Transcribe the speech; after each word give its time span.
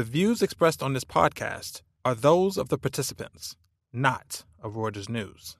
The 0.00 0.04
views 0.04 0.40
expressed 0.40 0.82
on 0.82 0.94
this 0.94 1.04
podcast 1.04 1.82
are 2.06 2.14
those 2.14 2.56
of 2.56 2.70
the 2.70 2.78
participants, 2.78 3.54
not 3.92 4.44
of 4.62 4.72
Reuters 4.72 5.10
News. 5.10 5.58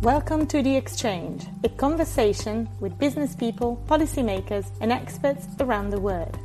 Welcome 0.00 0.46
to 0.46 0.62
The 0.62 0.76
Exchange, 0.76 1.46
a 1.64 1.68
conversation 1.70 2.68
with 2.78 2.96
business 3.00 3.34
people, 3.34 3.84
policymakers, 3.88 4.70
and 4.80 4.92
experts 4.92 5.48
around 5.58 5.90
the 5.90 5.98
world. 5.98 6.38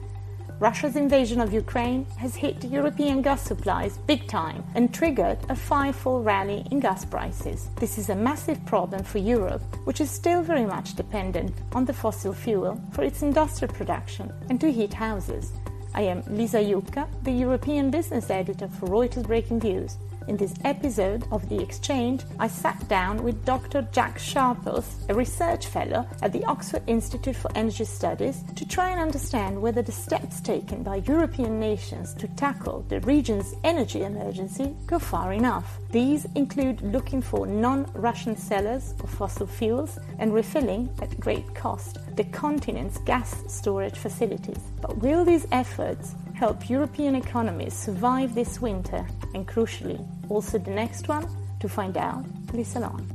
Russia's 0.61 0.95
invasion 0.95 1.41
of 1.41 1.51
Ukraine 1.51 2.05
has 2.17 2.35
hit 2.35 2.63
European 2.65 3.23
gas 3.23 3.41
supplies 3.41 3.97
big 4.05 4.27
time 4.27 4.63
and 4.75 4.93
triggered 4.93 5.39
a 5.49 5.55
five-fold 5.55 6.23
rally 6.23 6.63
in 6.69 6.79
gas 6.79 7.03
prices. 7.03 7.69
This 7.77 7.97
is 7.97 8.09
a 8.09 8.15
massive 8.15 8.63
problem 8.67 9.03
for 9.03 9.17
Europe, 9.17 9.63
which 9.85 9.99
is 9.99 10.11
still 10.11 10.43
very 10.43 10.67
much 10.67 10.93
dependent 10.93 11.51
on 11.73 11.85
the 11.85 11.93
fossil 11.93 12.31
fuel 12.31 12.79
for 12.91 13.03
its 13.03 13.23
industrial 13.23 13.73
production 13.73 14.31
and 14.51 14.61
to 14.61 14.71
heat 14.71 14.93
houses. 14.93 15.51
I 15.95 16.03
am 16.03 16.21
Lisa 16.27 16.59
Jucca, 16.63 17.07
the 17.23 17.31
European 17.31 17.89
business 17.89 18.29
editor 18.29 18.67
for 18.67 18.85
Reuters 18.85 19.25
Breakingviews. 19.25 19.95
In 20.27 20.37
this 20.37 20.53
episode 20.63 21.25
of 21.31 21.49
The 21.49 21.61
Exchange, 21.61 22.21
I 22.39 22.47
sat 22.47 22.87
down 22.87 23.23
with 23.23 23.43
Dr. 23.43 23.87
Jack 23.91 24.19
Sharples, 24.19 25.03
a 25.09 25.15
research 25.15 25.67
fellow 25.67 26.07
at 26.21 26.31
the 26.31 26.43
Oxford 26.45 26.83
Institute 26.87 27.35
for 27.35 27.51
Energy 27.55 27.85
Studies, 27.85 28.43
to 28.55 28.67
try 28.67 28.89
and 28.89 28.99
understand 28.99 29.59
whether 29.59 29.81
the 29.81 29.91
steps 29.91 30.39
taken 30.39 30.83
by 30.83 30.97
European 31.07 31.59
nations 31.59 32.13
to 32.15 32.27
tackle 32.29 32.85
the 32.87 32.99
region's 33.01 33.55
energy 33.63 34.03
emergency 34.03 34.75
go 34.85 34.99
far 34.99 35.33
enough. 35.33 35.79
These 35.89 36.25
include 36.35 36.81
looking 36.81 37.21
for 37.21 37.47
non 37.47 37.91
Russian 37.93 38.37
sellers 38.37 38.93
of 39.03 39.09
fossil 39.09 39.47
fuels 39.47 39.97
and 40.19 40.33
refilling 40.33 40.89
at 41.01 41.19
great 41.19 41.53
cost 41.55 41.97
the 42.15 42.23
continent's 42.25 42.99
gas 42.99 43.35
storage 43.47 43.97
facilities. 43.97 44.59
But 44.81 44.97
will 44.97 45.25
these 45.25 45.47
efforts 45.51 46.15
help 46.33 46.69
European 46.69 47.15
economies 47.15 47.73
survive 47.73 48.33
this 48.33 48.59
winter 48.59 49.05
and, 49.33 49.47
crucially, 49.47 50.03
also 50.31 50.57
the 50.57 50.71
next 50.71 51.07
one? 51.07 51.27
To 51.59 51.69
find 51.69 51.97
out, 51.97 52.25
listen 52.53 52.83
on. 52.83 53.05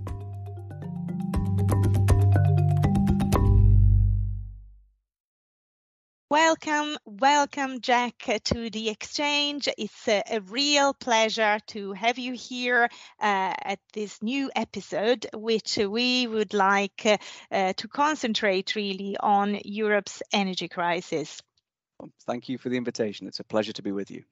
Welcome, 6.28 6.96
welcome, 7.06 7.80
Jack, 7.80 8.14
to 8.44 8.70
the 8.70 8.88
exchange. 8.90 9.68
It's 9.78 10.06
a, 10.06 10.22
a 10.30 10.40
real 10.40 10.92
pleasure 10.92 11.58
to 11.68 11.92
have 11.92 12.18
you 12.18 12.34
here 12.34 12.84
uh, 13.20 13.54
at 13.72 13.78
this 13.94 14.22
new 14.22 14.50
episode, 14.54 15.26
which 15.34 15.78
we 15.78 16.26
would 16.26 16.52
like 16.52 17.02
uh, 17.06 17.16
uh, 17.50 17.72
to 17.78 17.88
concentrate 17.88 18.76
really 18.76 19.16
on 19.18 19.58
Europe's 19.64 20.22
energy 20.32 20.68
crisis. 20.68 21.40
Thank 22.26 22.48
you 22.48 22.58
for 22.58 22.68
the 22.68 22.76
invitation. 22.76 23.26
It's 23.26 23.40
a 23.40 23.44
pleasure 23.44 23.72
to 23.72 23.82
be 23.82 23.92
with 23.92 24.10
you. 24.10 24.24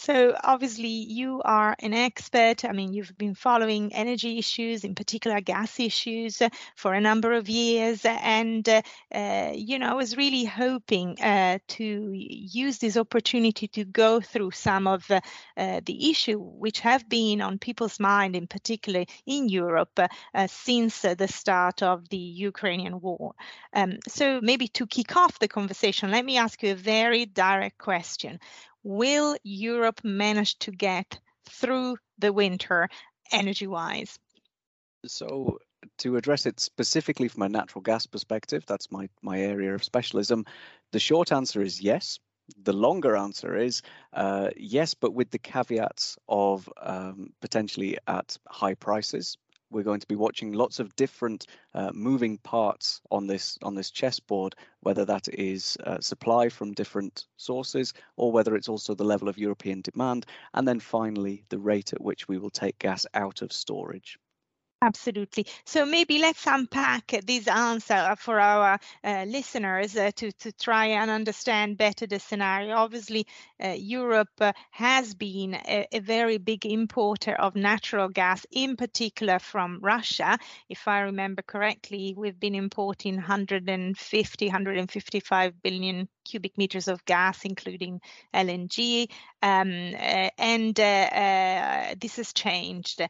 So, 0.00 0.36
obviously, 0.44 0.86
you 0.86 1.42
are 1.44 1.74
an 1.80 1.92
expert. 1.92 2.64
I 2.64 2.70
mean, 2.70 2.92
you've 2.92 3.18
been 3.18 3.34
following 3.34 3.92
energy 3.92 4.38
issues, 4.38 4.84
in 4.84 4.94
particular 4.94 5.40
gas 5.40 5.80
issues, 5.80 6.40
uh, 6.40 6.50
for 6.76 6.94
a 6.94 7.00
number 7.00 7.32
of 7.32 7.48
years. 7.48 8.02
And, 8.04 8.66
uh, 8.68 8.82
uh, 9.12 9.50
you 9.56 9.76
know, 9.80 9.90
I 9.90 9.94
was 9.94 10.16
really 10.16 10.44
hoping 10.44 11.20
uh, 11.20 11.58
to 11.66 12.12
use 12.14 12.78
this 12.78 12.96
opportunity 12.96 13.66
to 13.66 13.84
go 13.84 14.20
through 14.20 14.52
some 14.52 14.86
of 14.86 15.10
uh, 15.10 15.20
the 15.56 16.10
issues 16.10 16.36
which 16.38 16.78
have 16.78 17.08
been 17.08 17.40
on 17.40 17.58
people's 17.58 17.98
mind, 17.98 18.36
in 18.36 18.46
particular 18.46 19.04
in 19.26 19.48
Europe, 19.48 19.98
uh, 19.98 20.46
since 20.46 21.02
the 21.02 21.26
start 21.26 21.82
of 21.82 22.08
the 22.08 22.16
Ukrainian 22.16 23.00
war. 23.00 23.34
Um, 23.72 23.98
so, 24.06 24.40
maybe 24.40 24.68
to 24.68 24.86
kick 24.86 25.16
off 25.16 25.40
the 25.40 25.48
conversation, 25.48 26.12
let 26.12 26.24
me 26.24 26.38
ask 26.38 26.62
you 26.62 26.70
a 26.70 26.76
very 26.76 27.26
direct 27.26 27.78
question 27.78 28.38
will 28.82 29.36
Europe 29.42 30.00
manage 30.04 30.58
to 30.60 30.70
get 30.70 31.18
through 31.48 31.96
the 32.18 32.32
winter 32.32 32.88
energy 33.32 33.66
wise? 33.66 34.18
So, 35.06 35.58
to 35.98 36.16
address 36.16 36.46
it 36.46 36.60
specifically 36.60 37.28
from 37.28 37.42
a 37.42 37.48
natural 37.48 37.82
gas 37.82 38.06
perspective, 38.06 38.64
that's 38.66 38.90
my, 38.90 39.08
my 39.22 39.40
area 39.40 39.74
of 39.74 39.84
specialism. 39.84 40.44
The 40.92 40.98
short 40.98 41.32
answer 41.32 41.62
is 41.62 41.80
yes. 41.80 42.18
The 42.62 42.72
longer 42.72 43.16
answer 43.16 43.56
is 43.56 43.82
uh, 44.12 44.50
yes, 44.56 44.94
but 44.94 45.12
with 45.12 45.30
the 45.30 45.38
caveats 45.38 46.16
of 46.28 46.68
um, 46.80 47.30
potentially 47.40 47.98
at 48.06 48.36
high 48.48 48.74
prices 48.74 49.36
we're 49.70 49.82
going 49.82 50.00
to 50.00 50.06
be 50.06 50.14
watching 50.14 50.52
lots 50.52 50.80
of 50.80 50.94
different 50.96 51.46
uh, 51.74 51.90
moving 51.92 52.38
parts 52.38 53.00
on 53.10 53.26
this 53.26 53.58
on 53.62 53.74
this 53.74 53.90
chessboard, 53.90 54.54
whether 54.80 55.04
that 55.04 55.28
is 55.28 55.76
uh, 55.84 56.00
supply 56.00 56.48
from 56.48 56.72
different 56.72 57.26
sources 57.36 57.92
or 58.16 58.32
whether 58.32 58.54
it's 58.56 58.68
also 58.68 58.94
the 58.94 59.04
level 59.04 59.28
of 59.28 59.38
European 59.38 59.80
demand, 59.80 60.26
and 60.54 60.66
then 60.66 60.80
finally 60.80 61.44
the 61.48 61.58
rate 61.58 61.92
at 61.92 62.00
which 62.00 62.28
we 62.28 62.38
will 62.38 62.50
take 62.50 62.78
gas 62.78 63.06
out 63.14 63.42
of 63.42 63.52
storage. 63.52 64.18
Absolutely. 64.80 65.44
So 65.64 65.84
maybe 65.84 66.20
let's 66.20 66.46
unpack 66.46 67.12
this 67.26 67.48
answer 67.48 68.14
for 68.16 68.38
our 68.38 68.78
uh, 69.02 69.24
listeners 69.26 69.96
uh, 69.96 70.12
to, 70.14 70.30
to 70.30 70.52
try 70.52 70.86
and 70.86 71.10
understand 71.10 71.78
better 71.78 72.06
the 72.06 72.20
scenario. 72.20 72.76
Obviously, 72.76 73.26
Europe 73.60 74.28
uh, 74.40 74.52
has 74.70 75.14
been 75.14 75.54
a, 75.54 75.86
a, 75.92 76.00
very 76.00 76.38
big 76.38 76.64
importer 76.64 77.34
of 77.34 77.56
natural 77.56 78.08
gas, 78.08 78.46
in 78.50 78.76
particular 78.76 79.38
from 79.38 79.78
Russia. 79.82 80.38
If 80.68 80.86
I 80.86 81.00
remember 81.00 81.42
correctly, 81.42 82.14
we've 82.16 82.38
been 82.38 82.54
importing 82.54 83.16
150, 83.16 84.46
155 84.46 85.62
billion 85.62 86.08
cubic 86.24 86.58
meters 86.58 86.88
of 86.88 87.04
gas, 87.04 87.44
including 87.44 88.00
LNG. 88.34 89.10
Um, 89.42 89.94
uh, 89.94 90.30
and 90.38 90.78
uh, 90.78 91.94
this 92.00 92.16
has 92.16 92.32
changed 92.32 93.02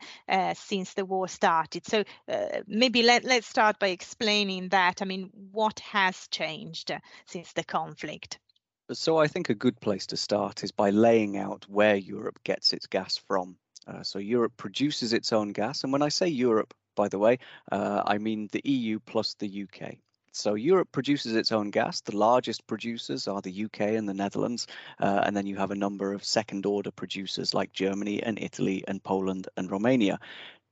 since 0.55 0.95
the 0.95 1.05
war 1.05 1.29
started. 1.29 1.87
So 1.87 2.05
uh, 2.29 2.61
maybe 2.67 3.03
let, 3.03 3.25
let's 3.25 3.47
start 3.47 3.79
by 3.79 3.89
explaining 3.89 4.69
that. 4.71 5.03
I 5.03 5.05
mean, 5.05 5.31
what 5.53 5.81
has 5.81 6.29
changed 6.29 6.91
uh, 6.91 6.99
since 7.27 7.53
the 7.53 7.65
conflict? 7.65 8.39
So 8.93 9.19
I 9.19 9.28
think 9.28 9.50
a 9.50 9.54
good 9.54 9.78
place 9.81 10.06
to 10.06 10.16
start 10.16 10.65
is 10.65 10.72
by 10.72 10.88
laying 10.88 11.37
out 11.37 11.66
where 11.69 11.97
Europe 11.97 12.43
gets 12.43 12.72
its 12.72 12.87
gas 12.87 13.19
from. 13.19 13.59
Uh, 13.87 14.03
so 14.03 14.19
Europe 14.19 14.54
produces 14.56 15.12
its 15.12 15.31
own 15.31 15.53
gas. 15.53 15.84
And 15.84 15.93
when 15.93 16.00
I 16.00 16.09
say 16.09 16.28
Europe, 16.28 16.72
by 16.97 17.09
the 17.09 17.19
way, 17.19 17.38
uh, 17.71 18.03
I 18.06 18.16
mean 18.16 18.49
the 18.50 18.62
EU 18.65 18.99
plus 19.00 19.34
the 19.34 19.65
UK. 19.65 19.97
So 20.32 20.54
Europe 20.54 20.91
produces 20.91 21.34
its 21.34 21.53
own 21.53 21.71
gas. 21.71 22.00
The 22.00 22.16
largest 22.16 22.66
producers 22.66 23.28
are 23.28 23.43
the 23.43 23.65
UK 23.65 23.81
and 23.81 24.09
the 24.09 24.15
Netherlands, 24.15 24.66
uh, 25.00 25.22
and 25.25 25.37
then 25.37 25.47
you 25.47 25.56
have 25.56 25.70
a 25.70 25.75
number 25.75 26.15
of 26.15 26.25
second-order 26.25 26.91
producers 26.91 27.53
like 27.53 27.72
Germany 27.72 28.22
and 28.22 28.38
Italy 28.38 28.84
and 28.88 29.03
Poland 29.03 29.49
and 29.59 29.70
Romania. 29.70 30.19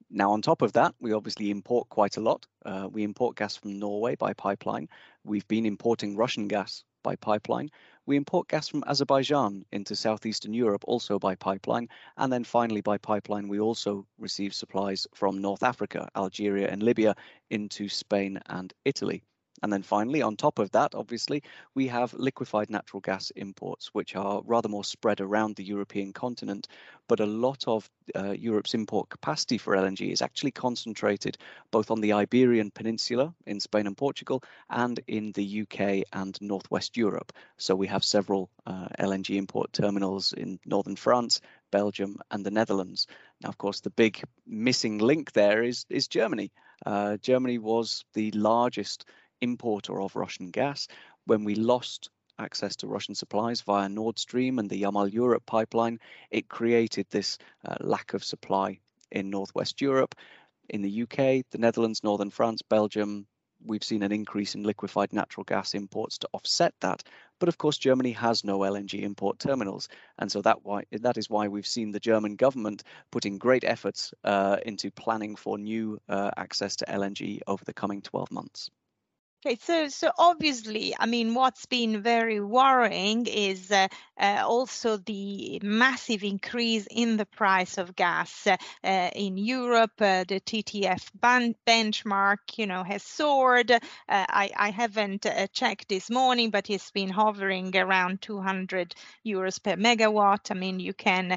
Now, 0.09 0.31
on 0.31 0.41
top 0.41 0.62
of 0.62 0.72
that, 0.75 0.94
we 1.00 1.12
obviously 1.12 1.50
import 1.50 1.88
quite 1.91 2.16
a 2.16 2.21
lot. 2.21 2.47
Uh, 2.65 2.88
we 2.91 3.03
import 3.03 3.37
gas 3.37 3.56
from 3.56 3.78
Norway 3.78 4.15
by 4.15 4.33
pipeline. 4.33 4.88
We've 5.25 5.48
been 5.48 5.66
importing 5.66 6.16
Russian 6.16 6.48
gas 6.48 6.84
by 7.03 7.16
pipeline. 7.16 7.71
We 8.06 8.17
import 8.17 8.47
gas 8.49 8.69
from 8.69 8.84
Azerbaijan 8.87 9.65
into 9.72 9.97
southeastern 9.97 10.55
Europe 10.55 10.84
also 10.87 11.19
by 11.19 11.34
pipeline. 11.34 11.89
And 12.17 12.33
then 12.33 12.44
finally, 12.44 12.81
by 12.81 12.99
pipeline, 12.99 13.49
we 13.49 13.59
also 13.59 14.06
receive 14.19 14.55
supplies 14.55 15.09
from 15.12 15.41
North 15.41 15.65
Africa, 15.65 16.09
Algeria, 16.16 16.69
and 16.69 16.83
Libya 16.83 17.16
into 17.50 17.89
Spain 17.89 18.41
and 18.47 18.72
Italy. 18.84 19.25
And 19.62 19.72
then 19.72 19.83
finally, 19.83 20.22
on 20.22 20.37
top 20.37 20.59
of 20.59 20.71
that, 20.72 20.94
obviously, 20.94 21.43
we 21.75 21.89
have 21.89 22.12
liquefied 22.15 22.71
natural 22.71 23.00
gas 23.00 23.31
imports, 23.31 23.94
which 23.94 24.15
are 24.15 24.43
rather 24.44 24.69
more 24.69 24.84
spread 24.84 25.21
around 25.21 25.56
the 25.56 25.65
European 25.65 26.12
continent. 26.12 26.69
But 27.09 27.21
a 27.21 27.27
lot 27.27 27.65
of 27.66 27.89
uh, 28.15 28.33
Europe's 28.33 28.75
import 28.75 29.09
capacity 29.09 29.59
for 29.59 29.75
LNG 29.75 30.12
is 30.12 30.22
actually 30.22 30.50
concentrated 30.50 31.39
both 31.71 31.91
on 31.91 32.00
the 32.00 32.12
Iberian 32.12 32.71
Peninsula 32.71 33.34
in 33.47 33.61
Spain 33.61 33.87
and 33.87 33.97
Portugal 33.97 34.43
and 34.69 35.00
in 35.06 35.33
the 35.33 35.62
UK 35.62 36.05
and 36.12 36.37
Northwest 36.41 36.97
Europe. 36.97 37.33
So 37.57 37.75
we 37.75 37.86
have 37.86 38.04
several 38.04 38.51
uh, 38.66 38.89
LNG 38.98 39.36
import 39.36 39.72
terminals 39.72 40.33
in 40.33 40.59
northern 40.66 40.97
France, 40.97 41.41
Belgium, 41.71 42.19
and 42.31 42.45
the 42.45 42.51
Netherlands. 42.51 43.07
Now, 43.42 43.48
of 43.48 43.59
course, 43.59 43.81
the 43.81 43.91
big 43.91 44.22
missing 44.47 44.98
link 44.98 45.33
there 45.33 45.63
is, 45.63 45.86
is 45.89 46.09
Germany. 46.09 46.53
Uh, 46.84 47.16
Germany 47.16 47.59
was 47.59 48.04
the 48.13 48.31
largest 48.33 49.07
importer 49.41 50.00
of 50.00 50.16
Russian 50.16 50.50
gas. 50.50 50.88
When 51.24 51.44
we 51.44 51.54
lost 51.54 52.10
access 52.38 52.77
to 52.77 52.86
Russian 52.86 53.15
supplies 53.15 53.62
via 53.62 53.88
Nord 53.88 54.18
Stream 54.18 54.59
and 54.59 54.68
the 54.68 54.83
Yamal 54.83 55.12
Europe 55.12 55.47
pipeline, 55.47 55.98
it 56.30 56.48
created 56.48 57.06
this 57.10 57.38
uh, 57.65 57.77
lack 57.80 58.15
of 58.15 58.24
supply 58.24 58.80
in 59.10 59.30
Northwest 59.30 59.80
Europe. 59.80 60.15
In 60.68 60.83
the 60.83 61.03
UK, 61.03 61.44
the 61.50 61.59
Netherlands, 61.59 62.03
Northern 62.03 62.30
France, 62.30 62.62
Belgium, 62.62 63.27
we've 63.65 63.84
seen 63.84 64.03
an 64.03 64.12
increase 64.12 64.54
in 64.54 64.62
liquefied 64.62 65.12
natural 65.12 65.44
gas 65.44 65.74
imports 65.74 66.18
to 66.18 66.28
offset 66.33 66.74
that. 66.80 67.03
But 67.38 67.48
of 67.48 67.59
course, 67.59 67.78
Germany 67.78 68.12
has 68.12 68.44
no 68.44 68.60
LNG 68.60 69.03
import 69.03 69.38
terminals, 69.38 69.88
and 70.18 70.30
so 70.30 70.42
that 70.42 70.65
why 70.65 70.84
that 70.91 71.16
is 71.16 71.30
why 71.30 71.48
we've 71.48 71.66
seen 71.66 71.91
the 71.91 72.00
German 72.00 72.36
government 72.36 72.83
putting 73.10 73.38
great 73.38 73.65
efforts 73.65 74.12
uh, 74.24 74.56
into 74.65 74.91
planning 74.91 75.36
for 75.36 75.59
new 75.59 75.98
uh, 76.09 76.30
access 76.36 76.77
to 76.77 76.86
LNG 76.86 77.41
over 77.47 77.65
the 77.65 77.74
coming 77.74 78.03
12 78.03 78.30
months. 78.30 78.71
Okay, 79.44 79.56
so 79.62 79.88
so 79.88 80.10
obviously, 80.18 80.94
I 80.98 81.06
mean, 81.06 81.33
what's 81.34 81.66
been 81.66 82.03
very 82.03 82.41
worrying 82.41 83.27
is 83.27 83.71
uh, 83.71 83.88
uh, 84.21 84.42
also 84.44 84.97
the 84.98 85.60
massive 85.62 86.22
increase 86.24 86.86
in 86.91 87.16
the 87.16 87.24
price 87.27 87.78
of 87.78 87.97
gas 87.97 88.47
uh, 88.47 88.56
in 89.15 89.38
Europe. 89.38 89.92
Uh, 90.00 90.24
the 90.24 90.41
TTF 90.41 91.10
ban- 91.15 91.54
benchmark, 91.66 92.59
you 92.59 92.66
know, 92.66 92.83
has 92.83 93.03
soared. 93.04 93.71
Uh, 93.71 93.78
I, 94.09 94.50
I 94.56 94.71
haven't 94.71 95.24
uh, 95.27 95.47
checked 95.48 95.88
this 95.88 96.10
morning, 96.10 96.50
but 96.50 96.68
it's 96.68 96.91
been 96.91 97.09
hovering 97.10 97.74
around 97.77 98.21
200 98.22 98.94
euros 99.24 99.62
per 99.62 99.77
megawatt. 99.77 100.50
I 100.50 100.54
mean, 100.54 100.80
you 100.80 100.92
can 100.92 101.36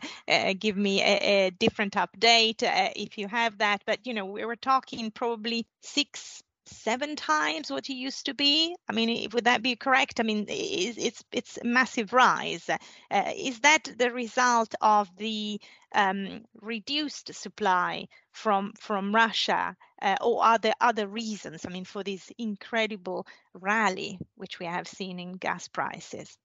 give 0.60 0.76
me 0.78 1.02
a, 1.02 1.48
a 1.48 1.50
different 1.52 1.94
update 1.94 2.64
if 2.96 3.18
you 3.18 3.28
have 3.28 3.60
that, 3.60 3.84
but 3.86 4.06
you 4.08 4.14
know, 4.14 4.26
we 4.26 4.44
were 4.46 4.56
talking 4.56 5.12
probably 5.12 5.68
six 5.82 6.42
seven 6.70 7.16
times 7.16 7.72
what 7.72 7.86
he 7.86 7.96
used 7.96 8.26
to 8.26 8.34
be. 8.34 8.76
I 8.88 8.94
mean, 8.94 9.30
would 9.32 9.46
that 9.46 9.62
be 9.62 9.76
correct? 9.76 10.20
I 10.20 10.24
mean, 10.24 10.46
it's 10.48 11.24
it's, 11.32 11.60
massive 11.64 12.14
rise. 12.14 12.70
Uh, 12.70 13.32
is 13.36 13.60
that 13.62 13.90
the 13.98 14.12
result 14.12 14.76
of 14.82 15.10
the 15.18 15.60
um, 15.94 16.44
reduced 16.62 17.34
supply 17.34 18.08
from 18.32 18.74
from 18.80 19.14
Russia, 19.14 19.76
uh, 20.02 20.18
or 20.22 20.44
are 20.44 20.58
there 20.58 20.74
other 20.80 21.08
reasons? 21.08 21.66
I 21.66 21.70
mean, 21.70 21.86
for 21.86 22.04
this 22.04 22.32
incredible 22.38 23.26
rally 23.54 24.20
which 24.36 24.60
we 24.60 24.66
have 24.66 24.88
seen 24.88 25.20
in 25.20 25.34
gas 25.34 25.68
prices. 25.68 26.38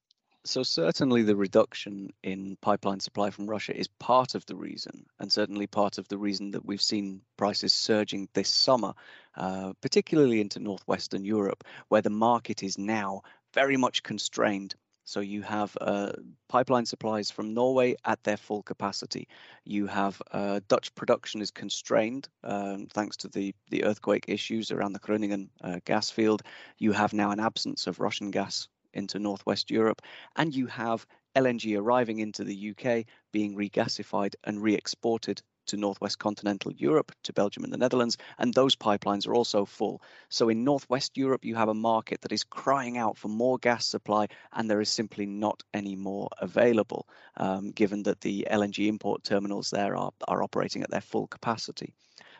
So 0.46 0.62
certainly 0.62 1.23
the 1.23 1.37
reduction 1.37 2.12
in 2.23 2.56
pipeline 2.61 3.00
supply 3.00 3.31
from 3.31 3.49
Russia 3.49 3.75
is 3.75 3.88
part 3.88 4.35
of 4.35 4.44
the 4.44 4.55
reason, 4.55 5.06
and 5.19 5.32
certainly 5.32 5.67
part 5.67 5.96
of 5.96 6.06
the 6.08 6.19
reason 6.19 6.50
that 6.50 6.67
we've 6.67 6.82
seen 6.82 7.23
prices 7.38 7.73
surging 7.73 8.29
this 8.35 8.50
summer, 8.50 8.93
uh, 9.37 9.73
particularly 9.81 10.43
into 10.43 10.61
northwestern 10.61 11.25
Europe, 11.25 11.64
where 11.88 12.02
the 12.02 12.11
market 12.11 12.62
is 12.62 12.76
now 12.76 13.23
very 13.55 13.79
much 13.79 14.02
constrained. 14.02 14.75
So 15.05 15.20
you 15.20 15.41
have 15.41 15.79
uh, 15.81 16.12
pipeline 16.49 16.85
supplies 16.85 17.31
from 17.31 17.55
Norway 17.55 17.97
at 18.05 18.23
their 18.23 18.37
full 18.37 18.62
capacity. 18.62 19.29
You 19.64 19.87
have 19.87 20.20
uh, 20.31 20.61
Dutch 20.69 20.94
production 20.94 21.40
is 21.40 21.52
constrained 21.52 22.29
um, 22.43 22.87
thanks 22.93 23.17
to 23.19 23.29
the 23.29 23.55
the 23.70 23.85
earthquake 23.85 24.26
issues 24.29 24.70
around 24.70 24.93
the 24.93 24.99
Groningen 24.99 25.49
uh, 25.62 25.81
gas 25.87 26.11
field. 26.11 26.43
You 26.76 26.93
have 26.93 27.14
now 27.14 27.31
an 27.31 27.40
absence 27.40 27.87
of 27.87 27.99
Russian 27.99 28.31
gas 28.31 28.69
into 28.94 29.19
Northwest 29.19 29.70
Europe, 29.70 30.02
and 30.37 30.55
you 30.55 30.67
have 30.67 31.06
LNG 31.37 31.79
arriving 31.79 32.20
into 32.20 32.44
the 32.44 32.70
UK, 32.70 33.06
being 33.32 33.56
regasified 33.56 34.35
and 34.44 34.62
re 34.62 34.75
exported 34.75 35.43
to 35.67 35.76
Northwest 35.76 36.19
Continental 36.19 36.73
Europe, 36.73 37.12
to 37.23 37.32
Belgium 37.32 37.64
and 37.64 37.73
the 37.73 37.79
Netherlands, 37.79 38.19
and 38.38 38.52
those 38.52 38.76
pipelines 38.76 39.26
are 39.26 39.35
also 39.35 39.64
full. 39.64 40.02
So 40.29 40.49
in 40.49 40.64
Northwest 40.64 41.17
Europe, 41.17 41.44
you 41.44 41.55
have 41.56 41.69
a 41.69 41.75
market 41.75 42.20
that 42.20 42.32
is 42.32 42.44
crying 42.44 42.99
out 42.99 43.17
for 43.17 43.29
more 43.29 43.58
gas 43.58 43.87
supply, 43.87 44.29
and 44.52 44.69
there 44.69 44.81
is 44.81 44.91
simply 44.91 45.26
not 45.26 45.62
any 45.73 45.97
more 45.97 46.29
available, 46.38 47.08
um, 47.37 47.70
given 47.70 48.02
that 48.05 48.20
the 48.20 48.47
LNG 48.50 48.87
import 48.87 49.25
terminals 49.25 49.70
there 49.70 49.97
are, 49.97 50.12
are 50.29 50.43
operating 50.43 50.82
at 50.82 50.90
their 50.90 51.00
full 51.00 51.26
capacity. 51.26 51.94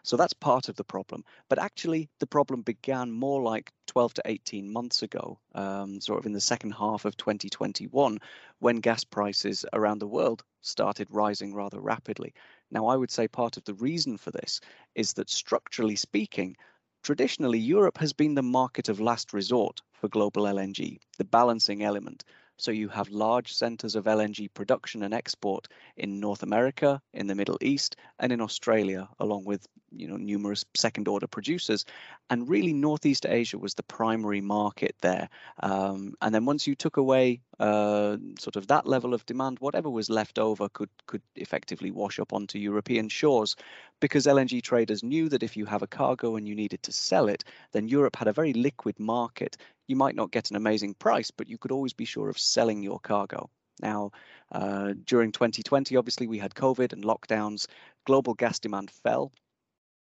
So 0.05 0.19
that's 0.19 0.35
part 0.35 0.69
of 0.69 0.77
the 0.77 0.85
problem. 0.85 1.25
But 1.49 1.59
actually, 1.59 2.11
the 2.21 2.27
problem 2.27 2.61
began 2.61 3.11
more 3.11 3.43
like 3.43 3.73
12 3.87 4.15
to 4.15 4.23
18 4.27 4.71
months 4.71 5.03
ago, 5.03 5.39
um, 5.55 5.99
sort 5.99 6.19
of 6.19 6.27
in 6.27 6.33
the 6.33 6.43
second 6.43 6.73
half 6.73 7.07
of 7.07 7.17
2021, 7.17 8.19
when 8.59 8.77
gas 8.77 9.03
prices 9.03 9.65
around 9.73 10.01
the 10.01 10.07
world 10.07 10.45
started 10.61 11.09
rising 11.11 11.55
rather 11.55 11.81
rapidly. 11.81 12.35
Now, 12.71 12.87
I 12.87 12.97
would 12.97 13.11
say 13.11 13.29
part 13.29 13.57
of 13.57 13.65
the 13.65 13.75
reason 13.75 14.19
for 14.19 14.31
this 14.31 14.61
is 14.95 15.15
that 15.15 15.31
structurally 15.31 15.97
speaking, 15.97 16.57
traditionally, 17.03 17.59
Europe 17.59 17.97
has 17.97 18.13
been 18.13 18.35
the 18.35 18.43
market 18.43 18.91
of 18.91 19.01
last 19.01 19.33
resort 19.33 19.81
for 19.93 20.09
global 20.09 20.43
LNG, 20.43 20.99
the 21.17 21.25
balancing 21.25 21.83
element. 21.83 22.25
So 22.57 22.71
you 22.71 22.89
have 22.89 23.09
large 23.11 23.53
centers 23.53 23.97
of 23.97 24.05
LNG 24.05 24.53
production 24.55 25.03
and 25.03 25.13
export 25.13 25.69
in 25.97 26.21
North 26.21 26.43
America, 26.43 27.01
in 27.13 27.27
the 27.27 27.35
Middle 27.35 27.59
East, 27.61 27.97
and 28.19 28.31
in 28.33 28.41
Australia, 28.41 29.09
along 29.19 29.45
with 29.45 29.67
you 29.91 30.09
know 30.09 30.17
numerous 30.17 30.65
second 30.75 31.09
order 31.09 31.27
producers. 31.27 31.85
And 32.31 32.49
really, 32.49 32.73
Northeast 32.73 33.27
Asia 33.27 33.59
was 33.59 33.75
the 33.75 33.83
primary 33.83 34.41
market 34.41 34.95
there. 35.01 35.29
Um, 35.61 36.15
and 36.23 36.35
then 36.35 36.45
once 36.45 36.67
you 36.67 36.75
took 36.75 36.97
away 36.97 37.41
uh, 37.59 38.17
sort 38.39 38.57
of 38.57 38.69
that 38.69 38.87
level 38.87 39.15
of 39.15 39.27
demand, 39.27 39.59
whatever 39.59 39.91
was 39.91 40.09
left 40.09 40.39
over 40.39 40.69
could 40.69 40.91
could 41.07 41.23
effectively 41.37 41.91
wash 41.91 42.19
up 42.19 42.33
onto 42.33 42.59
European 42.59 43.09
shores, 43.09 43.57
because 44.01 44.27
LNG 44.27 44.63
traders 44.63 45.03
knew 45.03 45.29
that 45.29 45.43
if 45.43 45.57
you 45.57 45.67
have 45.67 45.83
a 45.83 45.87
cargo 45.87 46.37
and 46.37 46.47
you 46.47 46.55
needed 46.55 46.83
to 46.85 46.93
sell 46.93 47.29
it, 47.29 47.43
then 47.73 47.89
Europe 47.89 48.17
had 48.17 48.29
a 48.29 48.33
very 48.33 48.53
liquid 48.53 48.99
market. 49.01 49.57
You 49.87 49.97
might 49.97 50.17
not 50.17 50.31
get 50.31 50.51
an 50.51 50.57
amazing 50.57 50.95
price, 50.95 51.31
but 51.31 51.49
you 51.49 51.59
could 51.59 51.73
always 51.73 51.93
be 51.93 52.05
sure 52.05 52.29
of 52.29 52.39
selling 52.39 52.83
your 52.83 53.01
cargo. 53.01 53.51
Now, 53.81 54.13
uh, 54.53 54.95
during 55.05 55.33
2020, 55.33 55.97
obviously, 55.97 56.27
we 56.27 56.39
had 56.39 56.55
COVID 56.55 56.93
and 56.93 57.05
lockdowns. 57.05 57.67
Global 58.07 58.35
gas 58.35 58.59
demand 58.59 58.91
fell. 58.91 59.33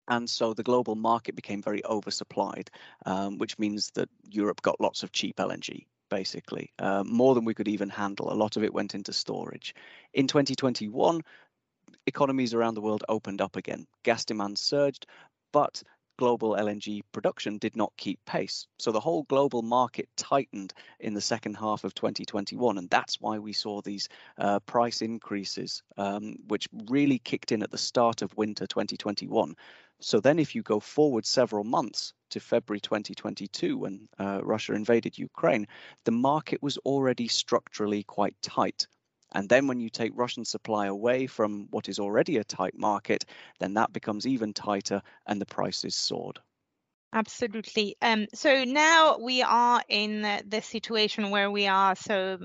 And 0.09 0.31
so 0.31 0.55
the 0.55 0.63
global 0.63 0.95
market 0.95 1.35
became 1.35 1.63
very 1.63 1.83
oversupplied, 1.83 2.69
um, 3.07 3.39
which 3.39 3.59
means 3.59 3.91
that 3.95 4.09
Europe 4.31 4.63
got 4.63 4.81
lots 4.81 5.03
of 5.03 5.11
cheap 5.11 5.37
LNG 5.37 5.87
basically, 6.09 6.73
uh, 6.79 7.03
more 7.05 7.35
than 7.35 7.45
we 7.45 7.55
could 7.55 7.69
even 7.69 7.89
handle. 7.89 8.33
A 8.33 8.35
lot 8.35 8.57
of 8.57 8.63
it 8.63 8.73
went 8.73 8.95
into 8.95 9.13
storage. 9.13 9.75
In 10.15 10.27
2021, 10.27 11.23
economies 12.07 12.55
around 12.55 12.75
the 12.75 12.81
world 12.81 13.05
opened 13.09 13.41
up 13.41 13.57
again. 13.57 13.87
Gas 14.05 14.25
demand 14.25 14.59
surged, 14.59 15.07
but 15.53 15.83
global 16.17 16.53
LNG 16.53 17.03
production 17.13 17.59
did 17.59 17.77
not 17.77 17.93
keep 17.97 18.25
pace. 18.25 18.67
So 18.79 18.93
the 18.93 19.01
whole 19.01 19.25
global 19.25 19.63
market 19.63 20.09
tightened 20.17 20.73
in 21.01 21.15
the 21.15 21.21
second 21.21 21.55
half 21.55 21.85
of 21.85 21.95
2021. 21.95 22.79
And 22.79 22.91
that's 22.91 23.21
why 23.21 23.39
we 23.39 23.53
saw 23.53 23.81
these 23.81 24.09
uh, 24.39 24.61
price 24.61 25.03
increases, 25.03 25.83
um, 25.97 26.37
which 26.49 26.69
really 26.89 27.19
kicked 27.19 27.53
in 27.53 27.63
at 27.63 27.71
the 27.71 27.79
start 27.79 28.23
of 28.23 28.37
winter 28.37 28.67
2021. 28.67 29.55
So 30.01 30.21
then, 30.21 30.39
if 30.39 30.55
you 30.55 30.63
go 30.63 30.79
forward 30.79 31.25
several 31.25 31.65
months 31.65 32.13
to 32.31 32.41
February 32.41 32.81
2022, 32.81 33.79
when 33.79 34.09
uh, 34.19 34.41
Russia 34.43 34.75
invaded 34.75 35.17
Ukraine, 35.17 35.67
the 36.05 36.13
market 36.13 36.63
was 36.63 36.77
already 36.79 37.29
structurally 37.29 38.03
quite 38.03 38.37
tight. 38.43 38.87
And 39.37 39.51
then 39.51 39.67
when 39.67 39.81
you 39.81 39.91
take 39.91 40.13
Russian 40.15 40.47
supply 40.47 40.87
away 40.87 41.27
from 41.27 41.67
what 41.71 41.91
is 41.91 41.99
already 41.99 42.39
a 42.39 42.45
tight 42.45 42.73
market, 42.75 43.27
then 43.59 43.75
that 43.75 43.93
becomes 43.93 44.27
even 44.27 44.55
tighter 44.55 45.03
and 45.27 45.39
the 45.39 45.45
prices 45.45 45.95
soared. 45.95 46.41
Absolutely. 47.13 47.97
Um, 48.01 48.29
so 48.33 48.65
now 48.65 49.19
we 49.19 49.43
are 49.43 49.83
in 49.91 50.23
the 50.23 50.63
situation 50.63 51.29
where 51.29 51.51
we 51.51 51.67
are 51.67 51.95
so 51.95 52.39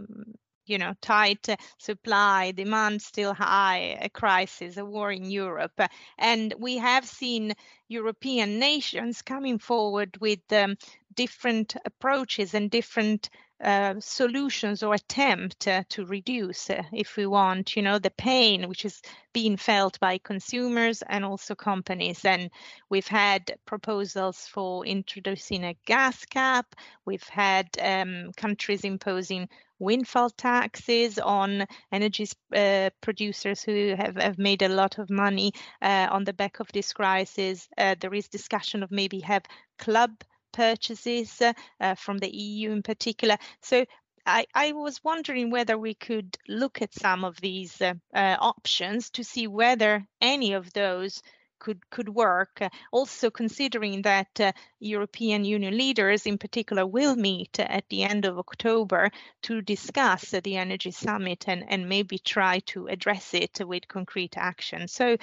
you 0.65 0.77
know 0.77 0.93
tight 1.01 1.47
supply 1.77 2.51
demand 2.51 3.01
still 3.01 3.33
high 3.33 3.97
a 3.99 4.09
crisis 4.09 4.77
a 4.77 4.85
war 4.85 5.11
in 5.11 5.29
europe 5.29 5.81
and 6.19 6.53
we 6.59 6.77
have 6.77 7.03
seen 7.03 7.51
european 7.87 8.59
nations 8.59 9.23
coming 9.23 9.57
forward 9.57 10.15
with 10.21 10.39
um, 10.53 10.77
different 11.15 11.75
approaches 11.83 12.53
and 12.53 12.69
different 12.69 13.29
uh, 13.63 13.95
solutions 13.99 14.83
or 14.83 14.93
attempt 14.93 15.67
uh, 15.67 15.83
to 15.89 16.05
reduce, 16.05 16.69
uh, 16.69 16.83
if 16.91 17.15
we 17.17 17.25
want, 17.25 17.75
you 17.75 17.81
know, 17.81 17.99
the 17.99 18.09
pain 18.11 18.67
which 18.67 18.85
is 18.85 19.01
being 19.33 19.57
felt 19.57 19.99
by 19.99 20.17
consumers 20.17 21.03
and 21.03 21.23
also 21.23 21.55
companies. 21.55 22.25
And 22.25 22.49
we've 22.89 23.07
had 23.07 23.55
proposals 23.65 24.47
for 24.47 24.85
introducing 24.85 25.63
a 25.63 25.75
gas 25.85 26.25
cap. 26.25 26.75
We've 27.05 27.27
had 27.27 27.67
um, 27.79 28.31
countries 28.35 28.83
imposing 28.83 29.47
windfall 29.81 30.29
taxes 30.29 31.17
on 31.17 31.65
energy 31.91 32.27
uh, 32.55 32.91
producers 33.01 33.63
who 33.63 33.95
have, 33.97 34.15
have 34.15 34.37
made 34.37 34.61
a 34.61 34.69
lot 34.69 34.99
of 34.99 35.09
money 35.09 35.51
uh, 35.81 36.07
on 36.11 36.23
the 36.23 36.33
back 36.33 36.59
of 36.59 36.71
this 36.71 36.93
crisis. 36.93 37.67
Uh, 37.77 37.95
there 37.99 38.13
is 38.13 38.27
discussion 38.27 38.83
of 38.83 38.91
maybe 38.91 39.19
have 39.19 39.43
club 39.79 40.11
purchases 40.51 41.41
uh, 41.41 41.95
from 41.95 42.17
the 42.17 42.33
EU 42.35 42.71
in 42.71 42.83
particular. 42.83 43.37
So 43.61 43.85
I, 44.25 44.45
I, 44.53 44.71
was 44.73 45.03
wondering 45.03 45.49
whether 45.49 45.77
we 45.77 45.95
could 45.95 46.37
look 46.47 46.81
at 46.81 46.93
some 46.93 47.23
of 47.23 47.41
these 47.41 47.81
uh, 47.81 47.95
uh, 48.13 48.37
options 48.39 49.09
to 49.11 49.23
see 49.23 49.47
whether 49.47 50.05
any 50.21 50.53
of 50.53 50.71
those 50.73 51.23
could 51.61 51.89
could 51.89 52.09
work. 52.09 52.61
also 52.91 53.29
considering 53.29 54.01
that 54.01 54.39
uh, 54.39 54.51
European 54.79 55.45
Union 55.45 55.77
leaders, 55.77 56.25
in 56.25 56.37
particular, 56.37 56.85
will 56.85 57.15
meet 57.15 57.59
at 57.59 57.87
the 57.89 58.03
end 58.03 58.25
of 58.25 58.37
October 58.37 59.11
to 59.43 59.61
discuss 59.61 60.31
the 60.31 60.57
energy 60.57 60.91
summit 60.91 61.47
and 61.47 61.63
and 61.69 61.87
maybe 61.87 62.17
try 62.17 62.59
to 62.59 62.87
address 62.87 63.33
it 63.33 63.59
with 63.65 63.87
concrete 63.87 64.37
action. 64.37 64.87
So, 64.87 65.17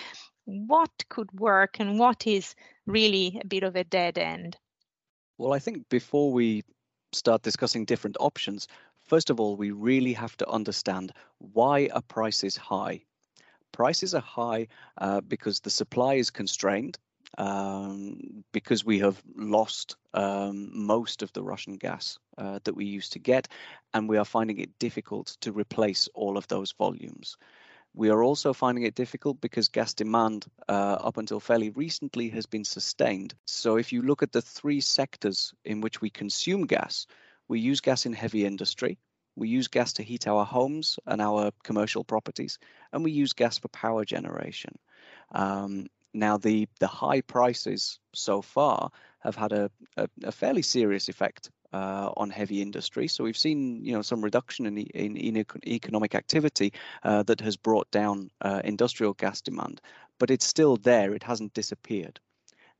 what 0.44 1.04
could 1.08 1.30
work 1.32 1.80
and 1.80 1.98
what 1.98 2.26
is 2.26 2.54
really 2.86 3.38
a 3.42 3.46
bit 3.46 3.64
of 3.64 3.76
a 3.76 3.84
dead 3.84 4.16
end? 4.18 4.56
Well, 5.38 5.54
I 5.54 5.58
think 5.58 5.88
before 5.88 6.32
we 6.32 6.64
start 7.12 7.42
discussing 7.42 7.84
different 7.86 8.16
options, 8.20 8.68
first 9.04 9.30
of 9.30 9.40
all, 9.40 9.56
we 9.56 9.70
really 9.70 10.12
have 10.14 10.36
to 10.38 10.48
understand 10.48 11.12
why 11.38 11.88
a 11.92 12.02
price 12.02 12.44
is 12.44 12.56
high. 12.56 13.04
Prices 13.72 14.14
are 14.14 14.20
high 14.22 14.68
uh, 14.98 15.20
because 15.22 15.60
the 15.60 15.70
supply 15.70 16.14
is 16.14 16.30
constrained. 16.30 16.98
um, 17.38 18.44
because 18.52 18.84
we 18.84 18.98
have 19.00 19.22
lost 19.36 19.96
um, 20.14 20.70
most 20.74 21.22
of 21.22 21.32
the 21.32 21.42
Russian 21.42 21.76
gas 21.76 22.18
uh, 22.38 22.58
that 22.64 22.74
we 22.76 22.86
used 22.86 23.12
to 23.12 23.18
get, 23.20 23.48
and 23.94 24.08
we 24.08 24.18
are 24.18 24.24
finding 24.24 24.58
it 24.58 24.78
difficult 24.78 25.36
to 25.42 25.52
replace 25.52 26.08
all 26.14 26.36
of 26.38 26.46
those 26.48 26.72
volumes. 26.72 27.36
We 27.94 28.10
are 28.10 28.22
also 28.22 28.52
finding 28.52 28.84
it 28.84 28.94
difficult 28.94 29.40
because 29.40 29.68
gas 29.68 29.94
demand 29.94 30.46
uh, 30.68 30.98
up 31.00 31.16
until 31.16 31.40
fairly 31.40 31.70
recently 31.70 32.28
has 32.30 32.46
been 32.46 32.64
sustained. 32.64 33.34
So 33.46 33.76
if 33.76 33.92
you 33.92 34.02
look 34.02 34.22
at 34.22 34.32
the 34.32 34.42
three 34.42 34.80
sectors 34.80 35.52
in 35.64 35.80
which 35.80 36.00
we 36.00 36.10
consume 36.10 36.66
gas, 36.66 37.06
we 37.48 37.60
use 37.60 37.80
gas 37.80 38.06
in 38.06 38.12
heavy 38.12 38.44
industry, 38.44 38.98
we 39.36 39.48
use 39.48 39.68
gas 39.68 39.92
to 39.94 40.02
heat 40.02 40.26
our 40.26 40.44
homes 40.44 40.98
and 41.06 41.20
our 41.20 41.50
commercial 41.62 42.04
properties, 42.04 42.58
and 42.92 43.04
we 43.04 43.10
use 43.10 43.32
gas 43.32 43.58
for 43.58 43.68
power 43.68 44.04
generation. 44.04 44.78
Um, 45.32 45.86
now, 46.14 46.36
the, 46.36 46.68
the 46.80 46.86
high 46.86 47.20
prices 47.20 47.98
so 48.14 48.42
far 48.42 48.90
have 49.20 49.36
had 49.36 49.52
a, 49.52 49.70
a, 49.96 50.08
a 50.24 50.32
fairly 50.32 50.62
serious 50.62 51.08
effect 51.08 51.50
uh, 51.72 52.10
on 52.16 52.30
heavy 52.30 52.62
industry. 52.62 53.08
So 53.08 53.24
we've 53.24 53.36
seen, 53.36 53.84
you 53.84 53.92
know, 53.92 54.02
some 54.02 54.22
reduction 54.22 54.66
in, 54.66 54.78
in, 54.78 55.16
in 55.16 55.46
economic 55.66 56.14
activity 56.14 56.72
uh, 57.02 57.22
that 57.24 57.40
has 57.40 57.56
brought 57.56 57.90
down 57.90 58.30
uh, 58.40 58.60
industrial 58.64 59.14
gas 59.14 59.40
demand, 59.40 59.80
but 60.18 60.30
it's 60.30 60.46
still 60.46 60.76
there. 60.76 61.14
It 61.14 61.22
hasn't 61.22 61.54
disappeared. 61.54 62.20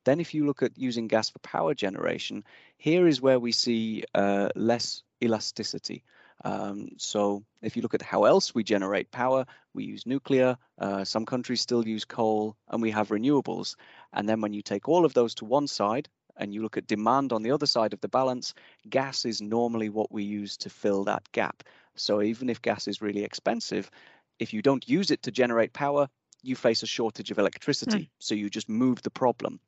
Then, 0.05 0.21
if 0.21 0.33
you 0.33 0.47
look 0.47 0.63
at 0.63 0.79
using 0.79 1.09
gas 1.09 1.29
for 1.29 1.39
power 1.41 1.75
generation, 1.75 2.45
here 2.79 3.07
is 3.07 3.21
where 3.21 3.39
we 3.39 3.53
see 3.53 4.05
uh, 4.15 4.49
less 4.55 5.03
elasticity. 5.23 6.03
Um, 6.45 6.91
so 6.99 7.45
if 7.63 7.77
you 7.77 7.83
look 7.83 7.95
at 7.95 8.03
how 8.03 8.25
else 8.25 8.55
we 8.55 8.63
generate 8.63 9.11
power, 9.11 9.45
we 9.75 9.85
use 9.85 10.07
nuclear, 10.07 10.57
uh, 10.79 11.05
some 11.05 11.27
countries 11.27 11.61
still 11.61 11.87
use 11.87 12.05
coal, 12.05 12.57
and 12.69 12.81
we 12.81 12.93
have 12.93 13.09
renewables. 13.09 13.75
And 14.13 14.29
then 14.29 14.41
when 14.41 14.53
you 14.53 14.63
take 14.63 14.89
all 14.89 15.05
of 15.05 15.15
those 15.15 15.35
to 15.37 15.45
one 15.45 15.67
side 15.67 16.09
and 16.39 16.55
you 16.55 16.63
look 16.63 16.77
at 16.77 16.87
demand 16.87 17.33
on 17.33 17.43
the 17.43 17.51
other 17.51 17.67
side 17.67 17.93
of 17.93 18.01
the 18.01 18.09
balance, 18.09 18.55
gas 18.89 19.25
is 19.25 19.41
normally 19.41 19.89
what 19.89 20.13
we 20.13 20.25
use 20.25 20.57
to 20.59 20.71
fill 20.71 21.05
that 21.05 21.31
gap. 21.33 21.63
So 21.97 22.23
even 22.23 22.49
if 22.49 22.63
gas 22.63 22.89
is 22.89 23.03
really 23.03 23.25
expensive, 23.25 23.91
if 24.39 24.53
you 24.53 24.63
don't 24.63 24.89
use 24.89 25.11
it 25.11 25.23
to 25.25 25.31
generate 25.31 25.73
power, 25.73 26.09
you 26.43 26.55
face 26.55 26.83
a 26.83 26.87
shortage 26.87 27.31
of 27.31 27.39
electricity. 27.39 27.99
Mm. 27.99 28.09
So 28.19 28.35
you 28.35 28.49
just 28.49 28.69
move 28.69 29.03
the 29.03 29.11
problem. 29.11 29.61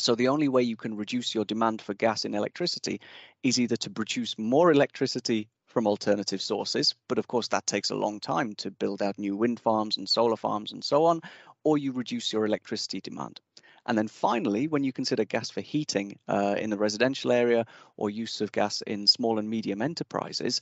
So 0.00 0.16
the 0.16 0.28
only 0.28 0.48
way 0.48 0.62
you 0.62 0.76
can 0.76 0.96
reduce 0.96 1.34
your 1.34 1.44
demand 1.44 1.80
for 1.80 1.94
gas 1.94 2.24
and 2.24 2.34
electricity 2.34 3.00
is 3.44 3.60
either 3.60 3.76
to 3.76 3.90
produce 3.90 4.36
more 4.36 4.72
electricity 4.72 5.48
from 5.66 5.86
alternative 5.86 6.42
sources, 6.42 6.94
but 7.08 7.18
of 7.18 7.28
course 7.28 7.48
that 7.48 7.66
takes 7.66 7.90
a 7.90 7.96
long 7.96 8.20
time 8.20 8.54
to 8.54 8.70
build 8.70 9.02
out 9.02 9.18
new 9.18 9.36
wind 9.36 9.60
farms 9.60 9.96
and 9.96 10.08
solar 10.08 10.36
farms 10.36 10.72
and 10.72 10.84
so 10.84 11.04
on, 11.04 11.20
or 11.62 11.78
you 11.78 11.92
reduce 11.92 12.32
your 12.32 12.44
electricity 12.44 13.00
demand. 13.00 13.40
And 13.86 13.98
then 13.98 14.08
finally, 14.08 14.66
when 14.66 14.84
you 14.84 14.92
consider 14.92 15.24
gas 15.24 15.50
for 15.50 15.60
heating 15.60 16.18
uh, 16.28 16.56
in 16.58 16.70
the 16.70 16.78
residential 16.78 17.32
area 17.32 17.66
or 17.96 18.10
use 18.10 18.40
of 18.40 18.52
gas 18.52 18.82
in 18.82 19.06
small 19.06 19.38
and 19.38 19.48
medium 19.48 19.82
enterprises, 19.82 20.60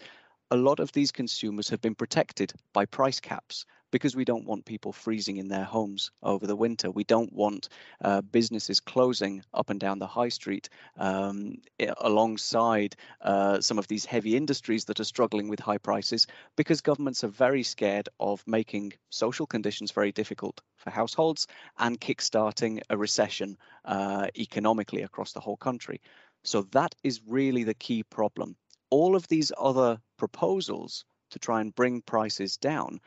a 0.50 0.57
lot 0.57 0.81
of 0.81 0.93
these 0.93 1.12
consumers 1.12 1.69
have 1.69 1.81
been 1.81 1.95
protected 1.95 2.52
by 2.73 2.85
price 2.85 3.21
caps 3.21 3.64
because 3.92 4.16
we 4.16 4.25
don't 4.25 4.46
want 4.46 4.64
people 4.64 4.90
freezing 4.90 5.37
in 5.37 5.46
their 5.46 5.62
homes 5.62 6.11
over 6.22 6.46
the 6.46 6.56
winter. 6.56 6.90
We 6.90 7.04
don't 7.04 7.32
want 7.32 7.68
uh, 8.02 8.22
businesses 8.22 8.80
closing 8.80 9.44
up 9.54 9.70
and 9.70 9.78
down 9.78 10.00
the 10.00 10.06
high 10.06 10.30
street 10.30 10.68
um, 10.96 11.58
alongside 11.99 12.96
uh, 13.20 13.61
some 13.61 13.78
of 13.78 13.87
these 13.87 14.04
heavy 14.04 14.37
industries 14.37 14.87
that 14.87 14.99
are 14.99 15.04
struggling 15.04 15.49
with 15.49 15.61
high 15.61 15.78
prices 15.78 16.26
because 16.56 16.80
governments 16.80 17.22
are 17.22 17.28
very 17.28 17.62
scared 17.62 18.08
of 18.18 18.42
making 18.46 18.94
social 19.11 19.46
conditions 19.46 19.92
very 19.92 20.11
difficult 20.11 20.61
for 20.78 20.90
households 20.90 21.46
and 21.78 22.00
kickstarting 22.00 22.80
a 22.90 22.96
recession 22.96 23.56
uh, 23.84 24.26
economically 24.37 25.02
across 25.02 25.32
the 25.32 25.40
whole 25.40 25.56
country. 25.56 26.00
So 26.44 26.62
that 26.72 26.94
is 27.04 27.20
really 27.26 27.64
the 27.64 27.75
key 27.75 28.02
problem. 28.02 28.56
All 28.90 29.14
of 29.14 29.28
these 29.28 29.52
other 29.56 30.00
proposals 30.16 31.04
to 31.32 31.38
try 31.38 31.61
and 31.61 31.75
bring 31.75 32.02
prices 32.02 32.56
down 32.56 33.00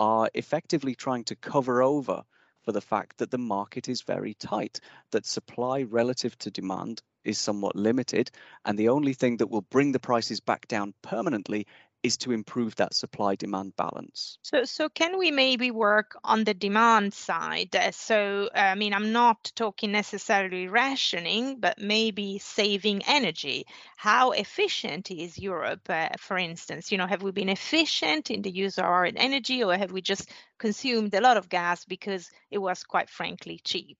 are 0.00 0.30
effectively 0.34 0.94
trying 0.94 1.24
to 1.24 1.36
cover 1.36 1.82
over 1.82 2.22
for 2.62 2.72
the 2.72 2.80
fact 2.80 3.18
that 3.18 3.30
the 3.30 3.38
market 3.38 3.88
is 3.88 4.02
very 4.02 4.34
tight, 4.34 4.80
that 5.12 5.26
supply 5.26 5.82
relative 5.82 6.36
to 6.38 6.50
demand 6.50 7.02
is 7.24 7.38
somewhat 7.38 7.76
limited, 7.76 8.30
and 8.64 8.78
the 8.78 8.88
only 8.88 9.12
thing 9.12 9.36
that 9.36 9.50
will 9.50 9.60
bring 9.60 9.92
the 9.92 10.00
prices 10.00 10.40
back 10.40 10.66
down 10.68 10.94
permanently 11.02 11.66
is 12.02 12.16
to 12.18 12.32
improve 12.32 12.74
that 12.76 12.94
supply 12.94 13.34
demand 13.34 13.76
balance. 13.76 14.38
So, 14.42 14.64
so 14.64 14.88
can 14.88 15.18
we 15.18 15.30
maybe 15.30 15.70
work 15.70 16.16
on 16.24 16.44
the 16.44 16.54
demand 16.54 17.12
side? 17.12 17.74
Uh, 17.76 17.90
so, 17.90 18.48
I 18.54 18.74
mean, 18.74 18.94
I'm 18.94 19.12
not 19.12 19.52
talking 19.54 19.92
necessarily 19.92 20.68
rationing, 20.68 21.60
but 21.60 21.78
maybe 21.78 22.38
saving 22.38 23.02
energy. 23.06 23.66
How 23.96 24.30
efficient 24.30 25.10
is 25.10 25.38
Europe, 25.38 25.88
uh, 25.90 26.08
for 26.18 26.38
instance? 26.38 26.90
You 26.90 26.98
know, 26.98 27.06
have 27.06 27.22
we 27.22 27.32
been 27.32 27.48
efficient 27.50 28.30
in 28.30 28.42
the 28.42 28.50
use 28.50 28.78
of 28.78 28.84
our 28.84 29.04
energy, 29.04 29.62
or 29.62 29.76
have 29.76 29.92
we 29.92 30.00
just 30.00 30.30
consumed 30.58 31.14
a 31.14 31.20
lot 31.20 31.36
of 31.36 31.48
gas 31.48 31.84
because 31.84 32.30
it 32.50 32.58
was 32.58 32.82
quite 32.84 33.10
frankly 33.10 33.60
cheap? 33.62 33.98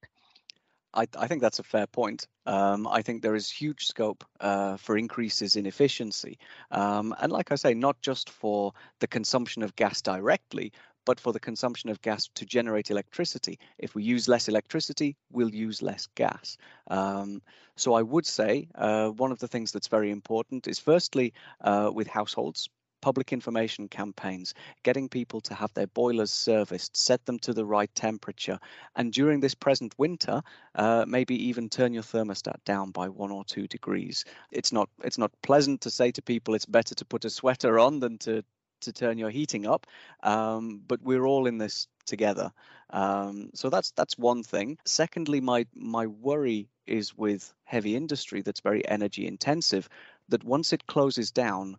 I, 0.93 1.07
I, 1.17 1.27
think 1.27 1.41
that's 1.41 1.59
a 1.59 1.65
fair 1.65 1.87
point. 1.87 2.27
Um, 2.47 2.87
I 2.87 3.03
think 3.03 3.23
there 3.23 3.35
is 3.35 3.51
huge 3.51 3.87
scope 3.87 4.25
uh, 4.41 4.77
for 4.77 4.97
increases 4.97 5.57
in 5.57 5.67
efficiency. 5.67 6.39
Um, 6.71 7.15
and 7.21 7.31
like 7.31 7.53
I 7.53 7.55
say, 7.55 7.75
not 7.75 8.01
just 8.03 8.31
for 8.31 8.73
the 8.99 9.07
consumption 9.07 9.63
of 9.63 9.77
gas 9.77 10.03
directly, 10.03 10.73
but 11.07 11.21
for 11.21 11.33
the 11.33 11.41
consumption 11.41 11.91
of 11.91 12.03
gas 12.03 12.29
to 12.35 12.45
generate 12.45 12.91
electricity. 12.91 13.59
If 13.79 13.95
we 13.95 14.03
use 14.03 14.29
less 14.29 14.49
electricity, 14.49 15.17
we'll 15.33 15.55
use 15.55 15.83
less 15.83 16.09
gas. 16.15 16.59
Um, 16.89 17.43
so 17.77 17.95
I 17.95 18.03
would 18.03 18.27
say 18.27 18.69
uh, 18.75 19.09
one 19.09 19.33
of 19.33 19.39
the 19.39 19.49
things 19.49 19.73
that's 19.73 19.89
very 19.89 20.11
important 20.11 20.69
is 20.69 20.79
firstly 20.79 21.33
uh, 21.63 21.91
with 21.93 22.07
households, 22.07 22.69
public 23.01 23.33
information 23.33 23.89
campaigns, 23.89 24.55
getting 24.83 25.09
people 25.09 25.41
to 25.43 25.55
have 25.55 25.73
their 25.75 25.87
boilers 25.87 26.31
serviced, 26.31 26.97
set 26.97 27.25
them 27.27 27.39
to 27.41 27.53
the 27.53 27.65
right 27.65 27.95
temperature, 27.95 28.59
and 28.97 29.13
during 29.13 29.41
this 29.41 29.55
present 29.55 29.95
winter, 29.99 30.43
uh, 30.75 31.05
maybe 31.07 31.49
even 31.49 31.69
turn 31.69 31.93
your 31.93 32.03
thermostat 32.03 32.63
down 32.65 32.91
by 32.91 33.09
one 33.09 33.31
or 33.31 33.45
two 33.45 33.67
degrees. 33.67 34.25
It's 34.51 34.73
not 34.73 34.89
it's 35.05 35.19
not 35.19 35.33
pleasant 35.43 35.83
to 35.83 35.91
say 35.91 36.11
to 36.13 36.23
people 36.23 36.55
it's 36.55 36.67
better 36.67 36.95
to 36.95 37.05
put 37.05 37.25
a 37.25 37.31
sweater 37.31 37.79
on 37.79 38.01
than 38.01 38.19
to 38.19 38.43
to 38.81 38.93
turn 38.93 39.19
your 39.19 39.31
heating 39.31 39.67
up, 39.67 39.87
um, 40.23 40.83
but 40.87 41.03
we're 41.03 41.27
all 41.27 41.47
in 41.47 41.59
this 41.59 41.87
together. 42.07 42.53
Um, 42.91 43.51
so 43.55 43.71
that's 43.71 43.93
that's 43.93 44.19
one 44.19 44.43
thing. 44.43 44.79
Secondly, 44.85 45.41
my 45.41 45.67
my 45.75 46.07
worry 46.07 46.69
is 46.87 47.17
with 47.17 47.53
heavy 47.65 47.95
industry 47.95 48.43
that's 48.43 48.61
very 48.61 48.87
energy 48.87 49.27
intensive. 49.27 49.89
That 50.29 50.45
once 50.45 50.73
it 50.73 50.87
closes 50.87 51.31
down, 51.31 51.77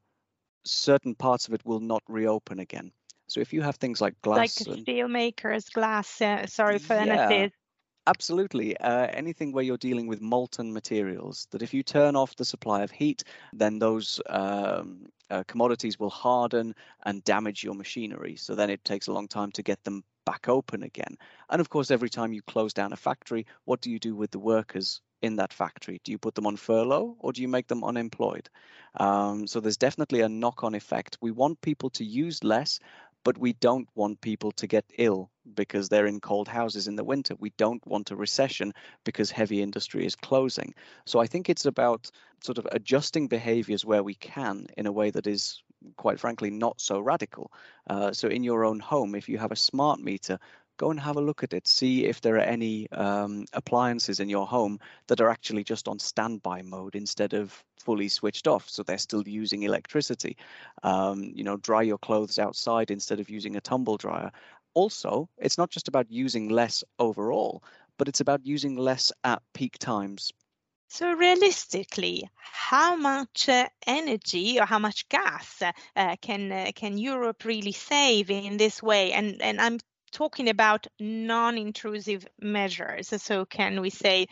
certain 0.66 1.16
parts 1.16 1.48
of 1.48 1.54
it 1.54 1.66
will 1.66 1.80
not 1.80 2.04
reopen 2.08 2.60
again. 2.60 2.92
So 3.28 3.40
if 3.40 3.54
you 3.54 3.62
have 3.62 3.76
things 3.78 4.02
like 4.02 4.22
glass, 4.22 4.66
like 4.68 4.80
steel 4.82 5.08
makers, 5.08 5.70
glass. 5.70 6.22
Uh, 6.22 6.46
sorry 6.48 6.80
furnaces. 6.80 7.28
yeah, 7.28 7.48
Absolutely. 8.08 8.76
Uh, 8.78 9.08
anything 9.08 9.52
where 9.52 9.64
you're 9.64 9.78
dealing 9.78 10.08
with 10.08 10.22
molten 10.22 10.74
materials, 10.74 11.48
that 11.52 11.62
if 11.62 11.74
you 11.74 11.84
turn 11.84 12.16
off 12.16 12.36
the 12.36 12.46
supply 12.46 12.82
of 12.82 12.92
heat, 12.92 13.24
then 13.54 13.80
those 13.80 14.20
um, 14.28 15.06
uh, 15.30 15.44
commodities 15.48 16.00
will 16.00 16.10
harden 16.10 16.74
and 17.06 17.24
damage 17.24 17.64
your 17.64 17.76
machinery. 17.76 18.36
So 18.36 18.56
then 18.56 18.70
it 18.72 18.84
takes 18.84 19.08
a 19.08 19.14
long 19.14 19.28
time 19.28 19.52
to 19.52 19.64
get 19.64 19.84
them 19.84 20.04
back 20.26 20.50
open 20.50 20.84
again. 20.84 21.16
And 21.50 21.62
of 21.62 21.70
course, 21.70 21.92
every 21.92 22.10
time 22.10 22.34
you 22.34 22.42
close 22.42 22.74
down 22.74 22.92
a 22.92 22.98
factory, 22.98 23.46
what 23.66 23.82
do 23.82 23.92
you 23.92 24.00
do 24.00 24.16
with 24.16 24.32
the 24.32 24.40
workers 24.40 25.02
in 25.22 25.36
that 25.38 25.54
factory? 25.54 26.02
Do 26.04 26.12
you 26.12 26.18
put 26.18 26.36
them 26.36 26.48
on 26.48 26.58
furlough 26.58 27.16
or 27.20 27.34
do 27.34 27.42
you 27.42 27.48
make 27.48 27.68
them 27.68 27.84
unemployed? 27.84 28.50
Um, 29.00 29.48
so 29.48 29.60
there's 29.60 29.78
definitely 29.78 30.22
a 30.22 30.30
knock 30.30 30.64
on 30.64 30.76
effect. 30.76 31.18
We 31.22 31.32
want 31.32 31.62
people 31.62 31.90
to 31.92 32.04
use 32.04 32.44
less, 32.44 32.80
but 33.24 33.38
we 33.38 33.54
don't 33.54 33.88
want 33.96 34.22
people 34.22 34.52
to 34.54 34.68
get 34.68 34.86
ill 34.98 35.30
because 35.56 35.90
they're 35.90 36.08
in 36.08 36.20
cold 36.20 36.48
houses 36.48 36.88
in 36.88 36.96
the 36.96 37.04
winter. 37.04 37.36
We 37.40 37.52
don't 37.58 37.86
want 37.86 38.12
a 38.12 38.16
recession 38.16 38.74
because 39.04 39.32
heavy 39.32 39.62
industry 39.62 40.06
is 40.06 40.16
closing. 40.16 40.74
So 41.06 41.20
I 41.20 41.28
think 41.28 41.50
it's 41.50 41.66
about 41.66 42.12
sort 42.44 42.58
of 42.58 42.68
adjusting 42.72 43.28
behaviors 43.28 43.86
where 43.86 44.04
we 44.04 44.16
can 44.16 44.68
in 44.78 44.88
a 44.88 44.92
way 44.92 45.12
that 45.12 45.28
is 45.28 45.62
quite 45.98 46.20
frankly 46.20 46.50
not 46.50 46.80
so 46.80 47.00
radical. 47.00 47.52
Uh, 47.88 48.12
so 48.12 48.28
in 48.28 48.44
your 48.44 48.64
own 48.64 48.80
home, 48.80 49.16
if 49.16 49.30
you 49.30 49.38
have 49.38 49.52
a 49.52 49.56
smart 49.56 50.00
meter, 50.00 50.40
go 50.82 50.90
and 50.90 51.00
have 51.00 51.18
a 51.18 51.22
look 51.22 51.44
at 51.44 51.54
it. 51.54 51.68
See 51.68 52.06
if 52.06 52.22
there 52.22 52.36
are 52.36 52.50
any 52.58 52.90
um, 52.92 53.46
appliances 53.54 54.20
in 54.20 54.30
your 54.30 54.48
home 54.48 54.80
that 55.08 55.22
are 55.22 55.30
actually 55.30 55.64
just 55.64 55.88
on 55.88 56.00
standby 56.00 56.64
mode 56.64 56.96
instead 56.96 57.34
of 57.34 57.64
fully 57.80 58.10
switched 58.10 58.48
off, 58.48 58.68
so 58.68 58.82
they're 58.82 58.98
still 58.98 59.28
using 59.28 59.64
electricity. 59.64 60.38
Um, 60.84 61.32
you 61.36 61.44
know, 61.44 61.58
dry 61.58 61.84
your 61.84 62.00
clothes 62.00 62.40
outside 62.40 62.90
instead 62.90 63.20
of 63.20 63.30
using 63.30 63.56
a 63.56 63.62
tumble 63.62 63.98
dryer. 63.98 64.32
Also, 64.74 65.30
it's 65.38 65.58
not 65.58 65.70
just 65.70 65.88
about 65.88 66.10
using 66.10 66.50
less 66.50 66.84
overall, 66.98 67.64
but 67.98 68.08
it's 68.08 68.22
about 68.22 68.46
using 68.46 68.76
less 68.76 69.12
at 69.24 69.42
peak 69.54 69.78
times. 69.78 70.32
So 70.90 71.14
realistically, 71.14 72.30
how 72.36 72.96
much 72.98 73.48
uh, 73.48 73.70
energy 73.88 74.60
or 74.60 74.66
how 74.66 74.80
much 74.80 75.08
gas 75.10 75.62
uh, 75.96 76.16
can 76.22 76.52
uh, 76.52 76.72
can 76.76 76.98
Europe 76.98 77.46
really 77.46 77.72
save 77.72 78.30
in 78.30 78.58
this 78.58 78.84
way? 78.84 79.14
And 79.14 79.42
and 79.42 79.62
I'm 79.62 79.80
talking 80.12 80.50
about 80.50 80.88
non 81.00 81.58
intrusive 81.58 82.28
measures. 82.40 83.14
So, 83.22 83.46
can 83.46 83.82
we 83.82 83.90
say 83.90 84.28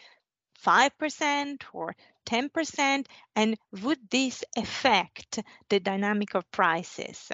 5% 0.63 1.61
or 1.73 1.95
10%? 2.25 3.05
And 3.35 3.57
would 3.83 3.99
this 4.09 4.43
affect 4.57 5.39
the 5.69 5.79
dynamic 5.79 6.35
of 6.35 6.49
prices? 6.51 7.31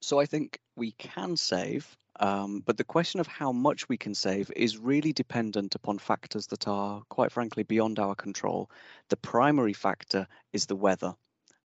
So, 0.00 0.20
I 0.20 0.26
think 0.26 0.58
we 0.76 0.92
can 0.92 1.36
save 1.36 1.96
um, 2.20 2.62
but 2.66 2.76
the 2.76 2.84
question 2.84 3.20
of 3.20 3.26
how 3.26 3.52
much 3.52 3.88
we 3.88 3.96
can 3.96 4.14
save 4.14 4.50
is 4.56 4.76
really 4.76 5.12
dependent 5.12 5.74
upon 5.74 5.98
factors 5.98 6.48
that 6.48 6.66
are, 6.66 7.02
quite 7.08 7.30
frankly, 7.30 7.62
beyond 7.62 7.98
our 7.98 8.14
control. 8.14 8.70
The 9.08 9.16
primary 9.16 9.72
factor 9.72 10.26
is 10.52 10.66
the 10.66 10.76
weather. 10.76 11.14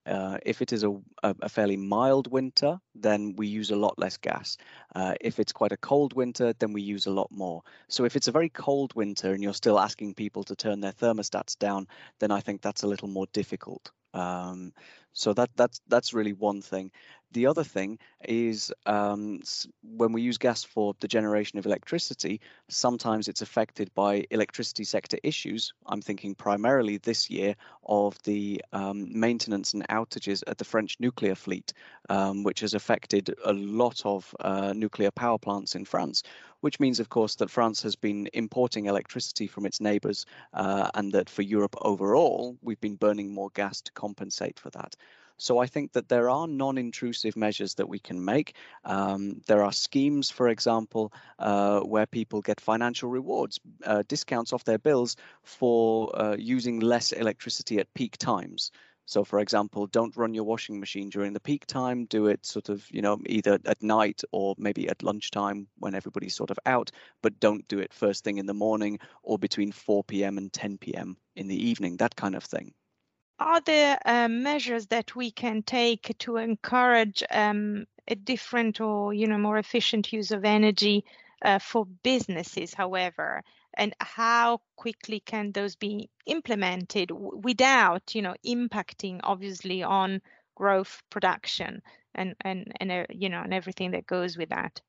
Uh, 0.09 0.39
if 0.43 0.61
it 0.61 0.73
is 0.73 0.83
a, 0.83 0.95
a, 1.21 1.47
fairly 1.47 1.77
mild 1.77 2.31
winter, 2.31 2.79
then 2.95 3.35
we 3.35 3.45
use 3.45 3.69
a 3.69 3.75
lot 3.75 3.99
less 3.99 4.17
gas. 4.17 4.57
Uh, 4.95 5.13
if 5.21 5.39
it's 5.39 5.53
quite 5.53 5.71
a 5.71 5.77
cold 5.77 6.13
winter, 6.13 6.51
then 6.57 6.73
we 6.73 6.81
use 6.81 7.05
a 7.05 7.11
lot 7.11 7.29
more. 7.29 7.61
So 7.89 8.05
if 8.05 8.15
it's 8.15 8.27
a 8.27 8.31
very 8.31 8.49
cold 8.49 8.95
winter 8.95 9.33
and 9.33 9.43
you're 9.43 9.53
still 9.53 9.79
asking 9.79 10.15
people 10.15 10.43
to 10.45 10.55
turn 10.55 10.79
their 10.79 10.93
thermostats 10.93 11.59
down, 11.59 11.87
then 12.19 12.31
I 12.31 12.39
think 12.39 12.61
that's 12.61 12.81
a 12.81 12.87
little 12.87 13.07
more 13.07 13.27
difficult. 13.33 13.91
Um, 14.15 14.73
so 15.13 15.33
that 15.33 15.51
that's 15.55 15.79
that's 15.87 16.13
really 16.13 16.33
one 16.33 16.61
thing. 16.61 16.91
The 17.31 17.45
other 17.45 17.63
thing 17.63 18.00
is 18.27 18.74
um, 18.88 19.41
when 19.83 20.12
we 20.12 20.24
use 20.24 20.39
gas 20.39 20.63
for 20.63 20.95
the 21.00 21.07
generation 21.07 21.59
of 21.59 21.65
electricity, 21.67 22.41
sometimes 22.69 23.27
it's 23.27 23.43
affected 23.43 23.93
by 23.93 24.25
electricity 24.31 24.83
sector 24.83 25.19
issues. 25.21 25.74
I'm 25.86 26.01
thinking 26.01 26.33
primarily 26.33 26.98
this 26.98 27.29
year 27.29 27.55
of 27.86 28.17
the 28.24 28.63
um, 28.74 29.07
maintenance 29.19 29.75
and 29.75 29.88
outages 29.89 30.41
at 30.48 30.57
the 30.57 30.65
French 30.65 30.98
nuclear 31.00 31.36
fleet, 31.36 31.71
um, 32.09 32.41
which 32.43 32.62
has 32.62 32.74
affected 32.74 33.36
a 33.45 33.53
lot 33.53 34.03
of 34.05 34.33
uh, 34.39 34.74
nuclear 34.74 35.12
power 35.12 35.38
plants 35.38 35.75
in 35.75 35.86
France 35.86 36.24
which 36.62 36.79
means, 36.79 37.00
of 37.00 37.09
course, 37.09 37.36
that 37.36 37.50
France 37.50 37.81
has 37.83 37.95
been 37.95 38.27
importing 38.33 38.88
electricity 38.88 39.48
from 39.48 39.65
its 39.65 39.79
neighbours, 39.79 40.25
uh, 40.53 40.89
and 40.93 41.13
that 41.13 41.29
for 41.29 41.41
Europe 41.41 41.75
overall, 41.81 42.57
we've 42.62 42.81
been 42.81 42.95
burning 42.95 43.33
more 43.33 43.50
gas 43.53 43.81
to 43.81 43.91
compensate 43.93 44.59
for 44.59 44.69
that. 44.71 44.95
So 45.39 45.58
I 45.58 45.67
think 45.67 45.93
that 45.93 46.10
there 46.10 46.29
are 46.29 46.48
non-intrusive 46.48 47.38
measures 47.38 47.75
that 47.75 47.88
we 47.88 47.98
can 47.98 48.24
make. 48.24 48.55
Um, 48.84 49.41
there 49.48 49.63
are 49.63 49.72
schemes, 49.72 50.29
for 50.29 50.50
example, 50.50 51.13
uh, 51.39 51.79
where 51.79 52.05
people 52.05 52.41
get 52.41 52.60
financial 52.60 53.10
rewards, 53.10 53.58
uh, 53.86 54.03
discounts 54.10 54.51
off 54.51 54.65
their 54.65 54.77
bills 54.77 55.15
for 55.43 56.13
uh, 56.19 56.36
using 56.38 56.81
less 56.81 57.13
electricity 57.13 57.79
at 57.79 57.93
peak 57.93 58.17
times. 58.17 58.72
So, 59.05 59.24
for 59.24 59.39
example, 59.39 59.88
don't 59.88 60.15
run 60.17 60.34
your 60.34 60.43
washing 60.43 60.77
machine 60.77 61.10
during 61.10 61.31
the 61.31 61.39
peak 61.39 61.65
time. 61.65 62.05
Do 62.05 62.27
it 62.27 62.46
sort 62.46 62.67
of, 62.67 62.86
you 62.91 63.01
know, 63.01 63.17
either 63.25 63.60
at 63.65 63.81
night 63.81 64.22
or 64.34 64.55
maybe 64.58 64.89
at 64.89 65.03
lunchtime 65.03 65.67
when 65.77 65.96
everybody's 65.96 66.36
sort 66.36 66.51
of 66.51 66.60
out, 66.65 66.91
but 67.24 67.39
don't 67.39 67.67
do 67.69 67.79
it 67.79 67.93
first 67.93 68.25
thing 68.25 68.39
in 68.39 68.46
the 68.46 68.53
morning 68.53 69.00
or 69.24 69.39
between 69.39 69.72
4 69.72 70.03
p.m. 70.03 70.38
and 70.38 70.51
10 70.51 70.77
p.m. 70.79 71.15
in 71.38 71.48
the 71.48 71.69
evening, 71.69 71.96
that 71.98 72.17
kind 72.17 72.36
of 72.36 72.43
thing 72.43 72.74
are 73.39 73.62
there 73.62 73.98
uh, 74.05 74.27
measures 74.27 74.88
that 74.88 75.15
we 75.15 75.31
can 75.31 75.63
take 75.63 76.15
to 76.19 76.38
encourage 76.38 77.24
um, 77.31 77.86
a 78.08 78.15
different 78.15 78.81
or 78.81 79.13
you 79.13 79.27
know 79.27 79.38
more 79.38 79.58
efficient 79.58 80.12
use 80.12 80.31
of 80.31 80.46
energy 80.46 81.05
uh, 81.43 81.60
for 81.60 81.86
businesses 82.03 82.74
however? 82.74 83.41
And 83.75 83.93
how 84.01 84.62
quickly 84.75 85.22
can 85.22 85.51
those 85.51 85.75
be 85.75 86.10
implemented 86.25 87.12
without 87.12 88.13
you 88.13 88.22
know 88.22 88.36
impacting 88.46 89.19
obviously 89.24 89.84
on 89.84 90.22
growth 90.55 91.01
production 91.10 91.81
and 92.13 92.36
and 92.41 92.74
and 92.79 92.91
uh, 92.91 93.05
you 93.10 93.29
know 93.29 93.41
and 93.41 93.53
everything 93.53 93.91
that 93.91 94.05
goes 94.05 94.38
with 94.38 94.50
that? 94.50 94.81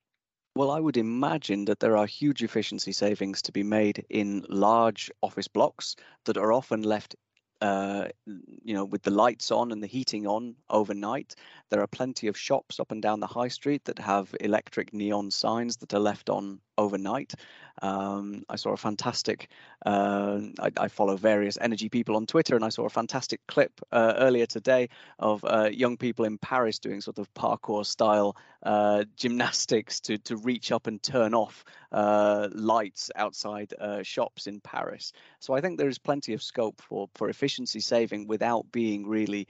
Well, 0.56 0.72
I 0.72 0.80
would 0.80 0.96
imagine 0.96 1.66
that 1.66 1.78
there 1.78 1.96
are 1.96 2.06
huge 2.06 2.42
efficiency 2.42 2.90
savings 2.90 3.42
to 3.42 3.52
be 3.52 3.62
made 3.62 4.04
in 4.10 4.44
large 4.48 5.10
office 5.22 5.46
blocks 5.46 5.94
that 6.24 6.36
are 6.36 6.52
often 6.52 6.82
left 6.82 7.14
uh, 7.60 8.08
you 8.26 8.74
know, 8.74 8.84
with 8.84 9.02
the 9.02 9.10
lights 9.10 9.50
on 9.50 9.72
and 9.72 9.82
the 9.82 9.86
heating 9.86 10.26
on 10.26 10.56
overnight. 10.68 11.34
There 11.70 11.82
are 11.82 11.86
plenty 11.86 12.28
of 12.28 12.36
shops 12.36 12.80
up 12.80 12.90
and 12.90 13.02
down 13.02 13.20
the 13.20 13.26
high 13.26 13.48
street 13.48 13.84
that 13.84 13.98
have 13.98 14.34
electric 14.40 14.92
neon 14.92 15.30
signs 15.30 15.76
that 15.78 15.94
are 15.94 16.00
left 16.00 16.30
on 16.30 16.60
overnight. 16.78 17.34
Um, 17.82 18.44
I 18.48 18.56
saw 18.56 18.72
a 18.72 18.76
fantastic, 18.76 19.48
uh, 19.86 20.40
I, 20.58 20.70
I, 20.76 20.88
follow 20.88 21.16
various 21.16 21.56
energy 21.58 21.88
people 21.88 22.16
on 22.16 22.26
Twitter, 22.26 22.54
and 22.54 22.64
I 22.64 22.68
saw 22.68 22.84
a 22.84 22.90
fantastic 22.90 23.40
clip 23.46 23.80
uh, 23.90 24.14
earlier 24.18 24.44
today 24.44 24.90
of 25.18 25.42
uh, 25.44 25.70
young 25.72 25.96
people 25.96 26.26
in 26.26 26.36
Paris 26.36 26.78
doing 26.78 27.00
sort 27.00 27.18
of 27.18 27.32
parkour 27.32 27.86
style 27.86 28.36
uh, 28.62 29.04
gymnastics 29.16 30.00
to, 30.00 30.18
to 30.18 30.36
reach 30.36 30.72
up 30.72 30.88
and 30.88 31.02
turn 31.02 31.32
off 31.32 31.64
uh, 31.92 32.48
lights 32.52 33.10
outside 33.16 33.72
uh, 33.80 34.02
shops 34.02 34.46
in 34.46 34.60
Paris. 34.60 35.12
So 35.38 35.54
I 35.54 35.62
think 35.62 35.78
there 35.78 35.88
is 35.88 35.98
plenty 35.98 36.34
of 36.34 36.42
scope 36.42 36.82
for, 36.82 37.08
for 37.14 37.30
efficiency 37.30 37.80
saving 37.80 38.26
without 38.26 38.70
being 38.70 39.06
really 39.06 39.48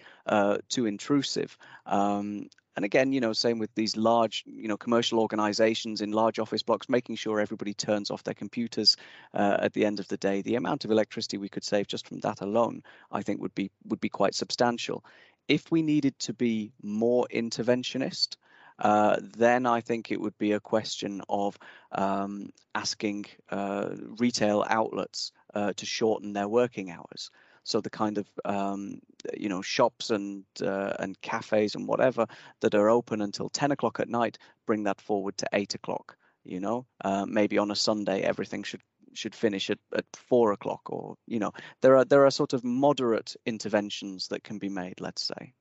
too 0.69 0.87
intrusive. 0.87 1.57
Um, 1.87 2.49
and 2.81 2.85
again, 2.87 3.13
you 3.13 3.21
know, 3.21 3.35
same 3.35 3.59
with 3.59 3.75
these 3.75 3.95
large, 3.95 4.43
you 4.47 4.67
know, 4.67 4.79
commercial 4.79 5.19
organizations 5.19 6.01
in 6.01 6.13
large 6.13 6.39
office 6.39 6.63
blocks, 6.63 6.89
making 6.89 7.17
sure 7.17 7.39
everybody 7.39 7.75
turns 7.75 8.11
off 8.11 8.25
their 8.25 8.33
computers 8.33 8.97
uh, 9.35 9.59
at 9.61 9.75
the 9.75 9.85
end 9.85 10.01
of 10.01 10.09
the 10.09 10.17
day. 10.17 10.41
The 10.41 10.55
amount 10.55 10.87
of 10.87 10.91
electricity 10.91 11.37
we 11.37 11.51
could 11.51 11.63
save 11.63 11.89
just 11.89 12.09
from 12.09 12.21
that 12.21 12.41
alone, 12.41 12.83
I 13.13 13.21
think, 13.21 13.43
would 13.43 13.55
be 13.55 13.71
would 13.85 14.01
be 14.01 14.09
quite 14.09 14.35
substantial. 14.35 15.05
If 15.47 15.71
we 15.71 15.83
needed 15.83 16.19
to 16.21 16.33
be 16.33 16.73
more 16.83 17.27
interventionist, 17.31 18.37
uh, 18.79 19.19
then 19.37 19.67
I 19.67 19.83
think 19.83 20.11
it 20.11 20.19
would 20.19 20.39
be 20.39 20.53
a 20.53 20.61
question 20.61 21.21
of 21.29 21.59
um, 21.93 22.49
asking 22.75 23.27
uh, 23.51 23.91
retail 24.19 24.65
outlets 24.67 25.33
uh, 25.53 25.75
to 25.77 25.85
shorten 25.85 26.33
their 26.33 26.49
working 26.49 26.91
hours. 26.91 27.31
So 27.65 27.81
the 27.81 27.91
kind 27.91 28.19
of 28.19 28.27
um, 28.45 29.01
you 29.37 29.49
know 29.49 29.63
shops 29.63 30.11
and 30.11 30.45
uh, 30.63 30.95
and 30.99 31.21
cafes 31.21 31.75
and 31.75 31.87
whatever 31.87 32.27
that 32.61 32.75
are 32.75 32.91
open 32.91 33.21
until 33.21 33.49
10 33.49 33.73
o'clock 33.73 34.01
at 34.01 34.09
night, 34.09 34.39
bring 34.67 34.85
that 34.85 35.01
forward 35.01 35.37
to 35.39 35.49
eight 35.53 35.75
o'clock. 35.75 36.17
You 36.45 36.61
know, 36.61 36.87
uh, 37.05 37.27
maybe 37.27 37.59
on 37.59 37.71
a 37.71 37.77
Sunday 37.77 38.23
everything 38.23 38.63
should 38.63 38.83
should 39.13 39.35
finish 39.35 39.71
at, 39.71 39.79
at 39.95 40.05
four 40.15 40.53
o'clock 40.53 40.83
or 40.91 41.17
you 41.27 41.39
know 41.39 41.53
there 41.83 41.97
are 41.97 42.05
there 42.05 42.27
are 42.27 42.31
sort 42.31 42.53
of 42.53 42.65
moderate 42.65 43.35
interventions 43.45 44.29
that 44.29 44.45
can 44.45 44.59
be 44.59 44.69
made 44.69 45.01
let's 45.01 45.23
say 45.23 45.53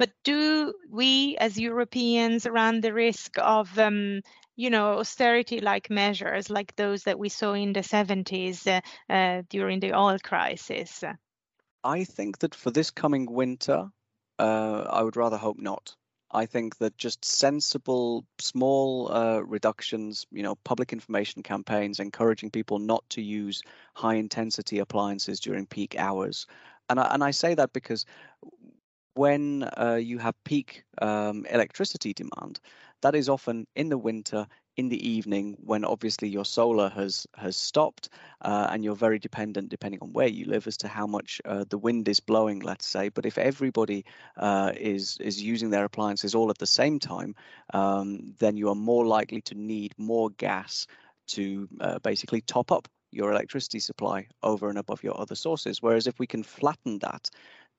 but 0.00 0.10
do 0.24 0.74
we 0.90 1.36
as 1.38 1.60
europeans 1.60 2.46
run 2.46 2.80
the 2.80 2.92
risk 2.92 3.36
of 3.38 3.78
um, 3.78 4.20
you 4.60 4.68
know, 4.68 4.98
austerity-like 4.98 5.88
measures 5.88 6.50
like 6.50 6.76
those 6.76 7.04
that 7.04 7.18
we 7.18 7.30
saw 7.30 7.54
in 7.54 7.72
the 7.72 7.80
70s 7.80 8.66
uh, 8.66 8.80
uh, 9.10 9.42
during 9.48 9.80
the 9.80 9.94
oil 9.94 10.18
crisis? 10.22 11.02
I 11.82 12.04
think 12.04 12.40
that 12.40 12.54
for 12.54 12.70
this 12.70 12.90
coming 12.90 13.24
winter, 13.24 13.88
uh, 14.38 14.82
I 14.90 15.02
would 15.02 15.16
rather 15.16 15.38
hope 15.38 15.58
not. 15.58 15.96
I 16.30 16.44
think 16.44 16.76
that 16.76 16.98
just 16.98 17.24
sensible, 17.24 18.26
small 18.38 19.10
uh, 19.10 19.40
reductions, 19.40 20.26
you 20.30 20.42
know, 20.42 20.56
public 20.56 20.92
information 20.92 21.42
campaigns 21.42 21.98
encouraging 21.98 22.50
people 22.50 22.78
not 22.78 23.08
to 23.10 23.22
use 23.22 23.62
high 23.94 24.16
intensity 24.16 24.78
appliances 24.78 25.40
during 25.40 25.64
peak 25.64 25.96
hours. 25.98 26.46
And 26.90 27.00
I, 27.00 27.14
and 27.14 27.24
I 27.24 27.30
say 27.30 27.54
that 27.54 27.72
because 27.72 28.04
when 29.14 29.68
uh, 29.76 29.98
you 30.00 30.18
have 30.18 30.34
peak 30.44 30.84
um, 31.00 31.46
electricity 31.50 32.12
demand, 32.14 32.60
that 33.02 33.14
is 33.14 33.28
often 33.28 33.66
in 33.74 33.88
the 33.88 33.98
winter 33.98 34.46
in 34.76 34.88
the 34.88 35.08
evening 35.08 35.56
when 35.64 35.84
obviously 35.84 36.28
your 36.28 36.44
solar 36.44 36.88
has 36.88 37.26
has 37.36 37.56
stopped 37.56 38.08
uh, 38.42 38.68
and 38.70 38.84
you're 38.84 38.94
very 38.94 39.18
dependent 39.18 39.68
depending 39.68 40.00
on 40.00 40.12
where 40.12 40.28
you 40.28 40.46
live 40.46 40.66
as 40.66 40.76
to 40.78 40.88
how 40.88 41.06
much 41.06 41.40
uh, 41.44 41.64
the 41.68 41.76
wind 41.78 42.08
is 42.08 42.20
blowing 42.20 42.60
let's 42.60 42.86
say. 42.86 43.08
But 43.08 43.26
if 43.26 43.36
everybody 43.36 44.04
uh, 44.36 44.72
is 44.76 45.18
is 45.20 45.42
using 45.42 45.70
their 45.70 45.84
appliances 45.84 46.34
all 46.34 46.50
at 46.50 46.58
the 46.58 46.66
same 46.66 46.98
time 46.98 47.34
um, 47.74 48.34
then 48.38 48.56
you 48.56 48.68
are 48.68 48.74
more 48.74 49.06
likely 49.06 49.42
to 49.42 49.54
need 49.54 49.92
more 49.98 50.30
gas 50.30 50.86
to 51.28 51.68
uh, 51.80 51.98
basically 51.98 52.40
top 52.40 52.72
up 52.72 52.88
your 53.12 53.32
electricity 53.32 53.80
supply 53.80 54.28
over 54.42 54.68
and 54.68 54.78
above 54.78 55.02
your 55.02 55.20
other 55.20 55.34
sources. 55.34 55.82
Whereas 55.82 56.06
if 56.06 56.18
we 56.18 56.26
can 56.26 56.42
flatten 56.42 57.00
that 57.00 57.28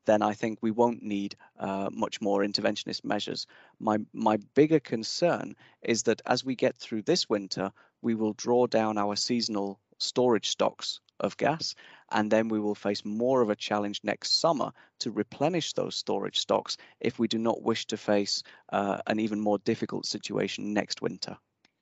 then 0.05 0.21
I 0.21 0.33
think 0.33 0.59
we 0.61 0.71
won't 0.71 1.03
need 1.03 1.35
uh, 1.59 1.89
much 1.91 2.21
more 2.21 2.41
interventionist 2.41 3.03
measures. 3.03 3.47
My 3.79 3.99
my 4.13 4.37
bigger 4.55 4.79
concern 4.79 5.55
is 5.81 6.03
that 6.03 6.21
as 6.25 6.43
we 6.43 6.55
get 6.55 6.75
through 6.77 7.03
this 7.03 7.29
winter, 7.29 7.71
we 8.01 8.15
will 8.15 8.33
draw 8.33 8.67
down 8.67 8.97
our 8.97 9.15
seasonal 9.15 9.79
storage 9.99 10.49
stocks 10.49 10.99
of 11.19 11.37
gas, 11.37 11.75
and 12.11 12.31
then 12.31 12.47
we 12.47 12.59
will 12.59 12.75
face 12.75 13.05
more 13.05 13.41
of 13.41 13.49
a 13.49 13.55
challenge 13.55 14.01
next 14.03 14.39
summer 14.39 14.71
to 14.99 15.11
replenish 15.11 15.73
those 15.73 15.95
storage 15.95 16.39
stocks 16.39 16.77
if 16.99 17.19
we 17.19 17.27
do 17.27 17.37
not 17.37 17.61
wish 17.61 17.85
to 17.87 17.97
face 17.97 18.43
uh, 18.73 18.97
an 19.07 19.19
even 19.19 19.39
more 19.39 19.59
difficult 19.59 20.05
situation 20.05 20.73
next 20.73 21.01
winter. 21.01 21.37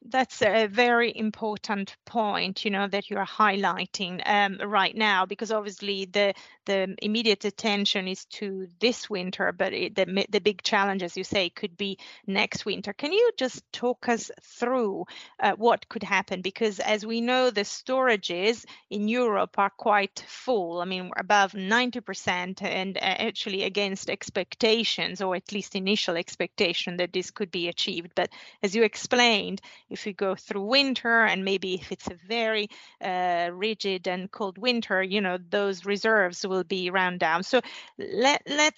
That's 0.06 0.42
a 0.42 0.68
very 0.68 1.16
important 1.16 1.96
point 2.06 2.64
you 2.64 2.72
know 2.72 2.88
that 2.88 3.10
you're 3.10 3.26
highlighting 3.26 4.22
um, 4.26 4.58
right 4.70 4.96
now 4.96 5.26
because 5.26 5.52
obviously 5.52 6.06
the 6.06 6.34
the 6.66 6.96
immediate 7.02 7.46
attention 7.46 8.08
is 8.08 8.26
to 8.26 8.68
this 8.80 9.10
winter 9.10 9.52
but 9.52 9.74
it, 9.74 9.96
the 9.96 10.26
the 10.30 10.40
big 10.40 10.62
challenge 10.64 11.04
as 11.04 11.18
you 11.18 11.24
say 11.24 11.50
could 11.50 11.76
be 11.78 11.98
next 12.28 12.66
winter. 12.66 12.94
Can 12.94 13.12
you 13.12 13.32
just 13.38 13.64
talk 13.72 14.08
us 14.10 14.32
through 14.42 15.06
uh, 15.40 15.54
what 15.54 15.88
could 15.90 16.04
happen? 16.04 16.42
Because 16.42 16.80
as 16.80 17.06
we 17.06 17.22
know 17.22 17.50
the 17.50 17.62
storages 17.62 18.66
in 18.90 19.08
Europe 19.08 19.58
are 19.58 19.70
quite 19.70 20.24
full. 20.28 20.82
I 20.82 20.86
mean 20.86 21.12
above 21.18 21.54
90% 21.54 22.62
and 22.62 22.98
uh, 22.98 23.00
actually 23.02 23.64
against 23.64 24.10
expectations 24.10 25.22
or 25.22 25.36
at 25.36 25.52
least 25.52 25.76
initial 25.76 26.16
expectation 26.16 26.98
that 26.98 27.14
this 27.14 27.32
could 27.32 27.52
be 27.52 27.68
achieved. 27.68 28.12
But 28.16 28.30
as 28.64 28.76
you 28.76 28.84
explained 28.84 29.62
if 29.90 30.06
we 30.06 30.14
go 30.14 30.36
through 30.36 30.64
winter 30.64 31.24
and 31.24 31.44
maybe 31.44 31.76
if 31.76 31.92
it's 31.92 32.08
a 32.08 32.16
very 32.28 32.70
uh, 33.02 33.50
rigid 33.54 34.08
and 34.08 34.32
cold 34.32 34.58
winter, 34.58 35.02
you 35.02 35.22
know, 35.22 35.38
those 35.50 35.86
reserves 35.86 36.46
will 36.46 36.64
be 36.64 36.90
run 36.90 37.18
down. 37.18 37.44
So 37.44 37.62
let 37.98 38.44
let 38.48 38.76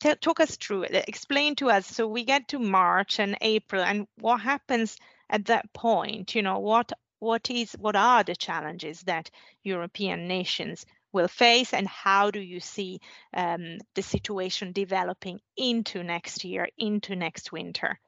t- 0.00 0.14
talk 0.20 0.40
us 0.40 0.56
through 0.56 0.84
it. 0.84 1.04
Explain 1.08 1.56
to 1.56 1.70
us. 1.70 1.86
So 1.86 2.06
we 2.06 2.24
get 2.24 2.48
to 2.48 2.58
March 2.58 3.18
and 3.18 3.36
April, 3.40 3.82
and 3.82 4.06
what 4.18 4.40
happens 4.40 4.96
at 5.28 5.46
that 5.46 5.72
point? 5.72 6.34
You 6.34 6.42
know, 6.42 6.58
what 6.58 6.92
what 7.18 7.50
is 7.50 7.72
what 7.78 7.96
are 7.96 8.24
the 8.24 8.34
challenges 8.34 9.02
that 9.02 9.30
European 9.62 10.28
nations 10.28 10.86
will 11.12 11.28
face 11.28 11.74
and 11.74 11.86
how 11.86 12.30
do 12.30 12.40
you 12.40 12.58
see 12.58 13.00
um, 13.34 13.78
the 13.94 14.02
situation 14.02 14.72
developing 14.72 15.38
into 15.56 16.02
next 16.02 16.42
year 16.44 16.68
into 16.78 17.14
next 17.14 17.52
winter 17.52 17.98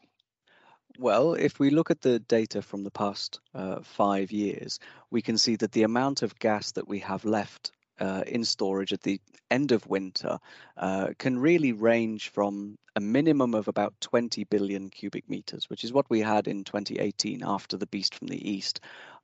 well, 0.98 1.34
if 1.34 1.58
we 1.58 1.70
look 1.70 1.90
at 1.90 2.00
the 2.00 2.18
data 2.18 2.62
from 2.62 2.84
the 2.84 2.90
past 2.90 3.40
uh, 3.54 3.80
five 3.82 4.30
years, 4.32 4.78
we 5.10 5.22
can 5.22 5.38
see 5.38 5.56
that 5.56 5.72
the 5.72 5.82
amount 5.82 6.22
of 6.22 6.38
gas 6.38 6.72
that 6.72 6.88
we 6.88 7.00
have 7.00 7.24
left 7.24 7.72
uh, 8.00 8.22
in 8.26 8.44
storage 8.44 8.92
at 8.92 9.02
the 9.02 9.20
end 9.50 9.72
of 9.72 9.86
winter 9.86 10.38
uh, 10.76 11.08
can 11.18 11.38
really 11.38 11.72
range 11.72 12.30
from 12.30 12.76
a 12.96 13.00
minimum 13.00 13.54
of 13.54 13.68
about 13.68 13.94
20 14.00 14.44
billion 14.44 14.88
cubic 14.88 15.28
meters, 15.28 15.68
which 15.68 15.84
is 15.84 15.92
what 15.92 16.08
we 16.10 16.20
had 16.20 16.48
in 16.48 16.64
2018 16.64 17.42
after 17.44 17.76
the 17.76 17.86
beast 17.86 18.14
from 18.14 18.28
the 18.28 18.50
east, 18.50 18.80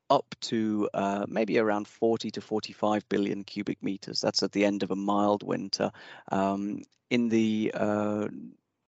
up 0.08 0.34
to 0.40 0.88
uh, 0.92 1.24
maybe 1.28 1.58
around 1.58 1.86
40 1.86 2.30
to 2.32 2.40
45 2.40 3.08
billion 3.08 3.44
cubic 3.44 3.82
meters. 3.82 4.20
That's 4.20 4.42
at 4.42 4.52
the 4.52 4.64
end 4.64 4.82
of 4.82 4.90
a 4.90 4.96
mild 4.96 5.42
winter. 5.42 5.92
Um, 6.32 6.82
in 7.10 7.28
the 7.28 7.72
uh, 7.74 8.28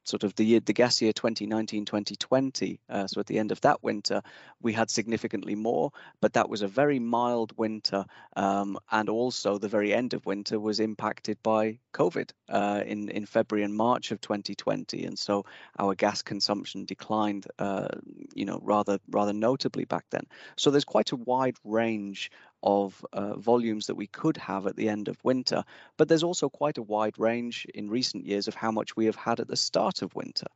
sort 0.08 0.24
of 0.24 0.34
the 0.36 0.44
year, 0.44 0.60
the 0.60 0.72
gas 0.72 1.00
year 1.02 1.12
2019 1.12 1.84
2020 1.84 2.80
uh, 2.88 3.06
so 3.06 3.20
at 3.20 3.26
the 3.26 3.38
end 3.38 3.52
of 3.52 3.60
that 3.60 3.82
winter 3.82 4.22
we 4.60 4.72
had 4.72 4.90
significantly 4.90 5.54
more 5.54 5.90
but 6.20 6.32
that 6.32 6.48
was 6.48 6.62
a 6.62 6.68
very 6.68 6.98
mild 6.98 7.52
winter 7.56 8.04
um, 8.36 8.78
and 8.90 9.08
also 9.08 9.58
the 9.58 9.68
very 9.68 9.92
end 9.92 10.14
of 10.14 10.26
winter 10.26 10.58
was 10.58 10.80
impacted 10.80 11.36
by 11.42 11.78
covid 11.92 12.30
uh, 12.48 12.82
in 12.86 13.08
in 13.08 13.26
february 13.26 13.64
and 13.64 13.74
march 13.74 14.10
of 14.10 14.20
2020 14.20 15.04
and 15.04 15.18
so 15.18 15.44
our 15.78 15.94
gas 15.94 16.22
consumption 16.22 16.84
declined 16.84 17.46
uh, 17.58 17.88
you 18.34 18.44
know 18.44 18.60
rather 18.62 18.98
rather 19.10 19.32
notably 19.32 19.84
back 19.84 20.04
then. 20.10 20.26
So 20.56 20.70
there's 20.70 20.84
quite 20.84 21.12
a 21.12 21.16
wide 21.16 21.56
range 21.64 22.30
of 22.62 23.04
uh, 23.12 23.36
volumes 23.36 23.86
that 23.86 23.94
we 23.94 24.06
could 24.06 24.36
have 24.36 24.66
at 24.66 24.76
the 24.76 24.88
end 24.88 25.08
of 25.08 25.22
winter. 25.22 25.64
But 25.96 26.08
there's 26.08 26.22
also 26.22 26.48
quite 26.48 26.78
a 26.78 26.82
wide 26.82 27.18
range 27.18 27.66
in 27.74 27.90
recent 27.90 28.24
years 28.24 28.48
of 28.48 28.54
how 28.54 28.70
much 28.70 28.96
we 28.96 29.06
have 29.06 29.16
had 29.16 29.40
at 29.40 29.48
the 29.48 29.56
start 29.56 30.02
of 30.02 30.14
winter. 30.14 30.46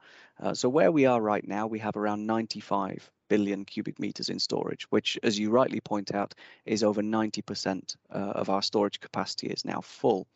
Uh, 0.41 0.55
so 0.55 0.69
where 0.69 0.91
we 0.91 1.07
are 1.07 1.21
right 1.21 1.47
now, 1.47 1.67
we 1.67 1.79
have 1.79 1.97
around 1.97 2.27
95 2.27 3.11
billion 3.29 3.65
cubic 3.65 3.99
meters 3.99 4.29
in 4.29 4.39
storage, 4.39 4.85
which, 4.91 5.19
as 5.23 5.39
you 5.39 5.51
rightly 5.51 5.81
point 5.81 6.15
out, 6.15 6.35
is 6.67 6.83
over 6.83 7.03
90% 7.03 7.97
uh, 8.11 8.17
of 8.19 8.51
our 8.51 8.63
storage 8.63 9.01
capacity 9.01 9.47
is 9.47 9.65
now 9.65 9.81
full. 9.81 10.27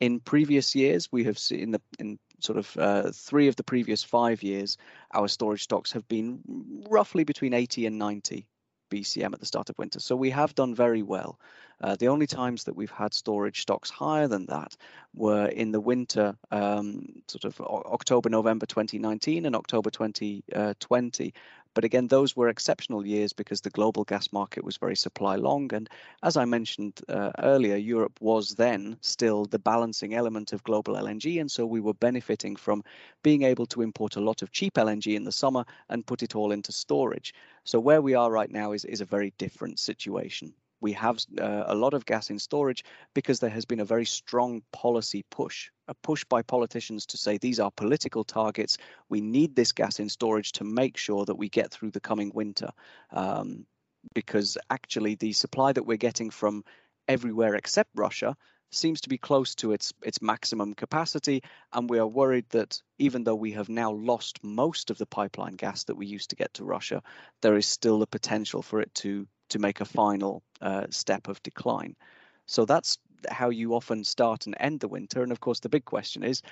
In 0.00 0.20
previous 0.20 0.76
years, 0.76 1.10
we 1.10 1.24
have 1.24 1.38
seen 1.38 1.72
the 1.72 1.80
in 1.98 2.18
sort 2.40 2.58
of 2.58 2.76
uh, 2.76 3.10
three 3.12 3.48
of 3.48 3.56
the 3.56 3.64
previous 3.64 4.04
five 4.04 4.44
years, 4.44 4.76
our 5.12 5.26
storage 5.26 5.64
stocks 5.64 5.92
have 5.92 6.06
been 6.06 6.40
roughly 6.88 7.24
between 7.24 7.52
80 7.52 7.86
and 7.86 7.98
90 7.98 8.46
BCM 8.88 9.32
at 9.32 9.40
the 9.40 9.46
start 9.46 9.70
of 9.70 9.78
winter. 9.78 10.00
So 10.00 10.16
we 10.16 10.30
have 10.30 10.54
done 10.54 10.74
very 10.74 11.02
well. 11.02 11.38
Uh, 11.80 11.94
the 11.96 12.08
only 12.08 12.26
times 12.26 12.64
that 12.64 12.74
we've 12.74 12.90
had 12.90 13.14
storage 13.14 13.62
stocks 13.62 13.88
higher 13.88 14.26
than 14.26 14.46
that 14.46 14.76
were 15.14 15.46
in 15.46 15.70
the 15.70 15.80
winter, 15.80 16.36
um, 16.50 17.22
sort 17.28 17.44
of 17.44 17.60
October, 17.60 18.28
November 18.28 18.66
2019 18.66 19.46
and 19.46 19.54
October 19.54 19.90
2020. 19.90 21.34
But 21.78 21.84
again, 21.84 22.08
those 22.08 22.34
were 22.34 22.48
exceptional 22.48 23.06
years 23.06 23.32
because 23.32 23.60
the 23.60 23.70
global 23.70 24.02
gas 24.02 24.32
market 24.32 24.64
was 24.64 24.78
very 24.78 24.96
supply 24.96 25.36
long. 25.36 25.72
And 25.72 25.88
as 26.24 26.36
I 26.36 26.44
mentioned 26.44 27.00
uh, 27.08 27.30
earlier, 27.38 27.76
Europe 27.76 28.18
was 28.20 28.56
then 28.56 28.96
still 29.00 29.44
the 29.44 29.60
balancing 29.60 30.12
element 30.12 30.52
of 30.52 30.64
global 30.64 30.96
LNG. 30.96 31.40
And 31.40 31.48
so 31.48 31.64
we 31.64 31.78
were 31.78 31.94
benefiting 31.94 32.56
from 32.56 32.82
being 33.22 33.44
able 33.44 33.66
to 33.66 33.82
import 33.82 34.16
a 34.16 34.20
lot 34.20 34.42
of 34.42 34.50
cheap 34.50 34.74
LNG 34.74 35.14
in 35.14 35.22
the 35.22 35.30
summer 35.30 35.64
and 35.88 36.04
put 36.04 36.24
it 36.24 36.34
all 36.34 36.50
into 36.50 36.72
storage. 36.72 37.32
So 37.62 37.78
where 37.78 38.02
we 38.02 38.14
are 38.14 38.28
right 38.28 38.50
now 38.50 38.72
is, 38.72 38.84
is 38.84 39.00
a 39.00 39.04
very 39.04 39.32
different 39.38 39.78
situation 39.78 40.54
we 40.80 40.92
have 40.92 41.18
uh, 41.40 41.64
a 41.66 41.74
lot 41.74 41.94
of 41.94 42.06
gas 42.06 42.30
in 42.30 42.38
storage 42.38 42.84
because 43.14 43.40
there 43.40 43.50
has 43.50 43.64
been 43.64 43.80
a 43.80 43.84
very 43.84 44.04
strong 44.04 44.62
policy 44.72 45.24
push, 45.30 45.70
a 45.88 45.94
push 45.94 46.24
by 46.24 46.42
politicians 46.42 47.06
to 47.06 47.16
say 47.16 47.38
these 47.38 47.60
are 47.60 47.70
political 47.70 48.24
targets. 48.24 48.78
We 49.08 49.20
need 49.20 49.56
this 49.56 49.72
gas 49.72 49.98
in 50.00 50.08
storage 50.08 50.52
to 50.52 50.64
make 50.64 50.96
sure 50.96 51.24
that 51.24 51.36
we 51.36 51.48
get 51.48 51.70
through 51.70 51.90
the 51.90 52.00
coming 52.00 52.30
winter. 52.34 52.70
Um, 53.10 53.66
because 54.14 54.56
actually, 54.70 55.16
the 55.16 55.32
supply 55.32 55.72
that 55.72 55.82
we're 55.82 55.96
getting 55.96 56.30
from 56.30 56.64
everywhere 57.08 57.54
except 57.54 57.90
Russia 57.94 58.36
seems 58.70 59.00
to 59.00 59.08
be 59.08 59.18
close 59.18 59.54
to 59.54 59.72
its 59.72 59.92
its 60.02 60.20
maximum 60.20 60.74
capacity 60.74 61.42
and 61.72 61.88
we 61.88 61.98
are 61.98 62.06
worried 62.06 62.44
that 62.50 62.80
even 62.98 63.24
though 63.24 63.34
we 63.34 63.50
have 63.50 63.70
now 63.70 63.90
lost 63.90 64.44
most 64.44 64.90
of 64.90 64.98
the 64.98 65.06
pipeline 65.06 65.54
gas 65.54 65.84
that 65.84 65.96
we 65.96 66.06
used 66.06 66.28
to 66.28 66.36
get 66.36 66.52
to 66.52 66.64
Russia 66.64 67.02
there 67.40 67.56
is 67.56 67.64
still 67.64 67.98
the 67.98 68.06
potential 68.06 68.60
for 68.60 68.78
it 68.82 68.94
to 68.94 69.26
to 69.48 69.58
make 69.58 69.80
a 69.80 69.84
final 69.84 70.42
uh, 70.60 70.86
step 70.90 71.28
of 71.28 71.42
decline. 71.42 71.96
So 72.46 72.64
that's 72.64 72.98
how 73.30 73.50
you 73.50 73.74
often 73.74 74.04
start 74.04 74.46
and 74.46 74.56
end 74.60 74.80
the 74.80 74.88
winter. 74.88 75.22
And 75.22 75.32
of 75.32 75.40
course, 75.40 75.60
the 75.60 75.68
big 75.68 75.84
question 75.84 76.22
is 76.22 76.42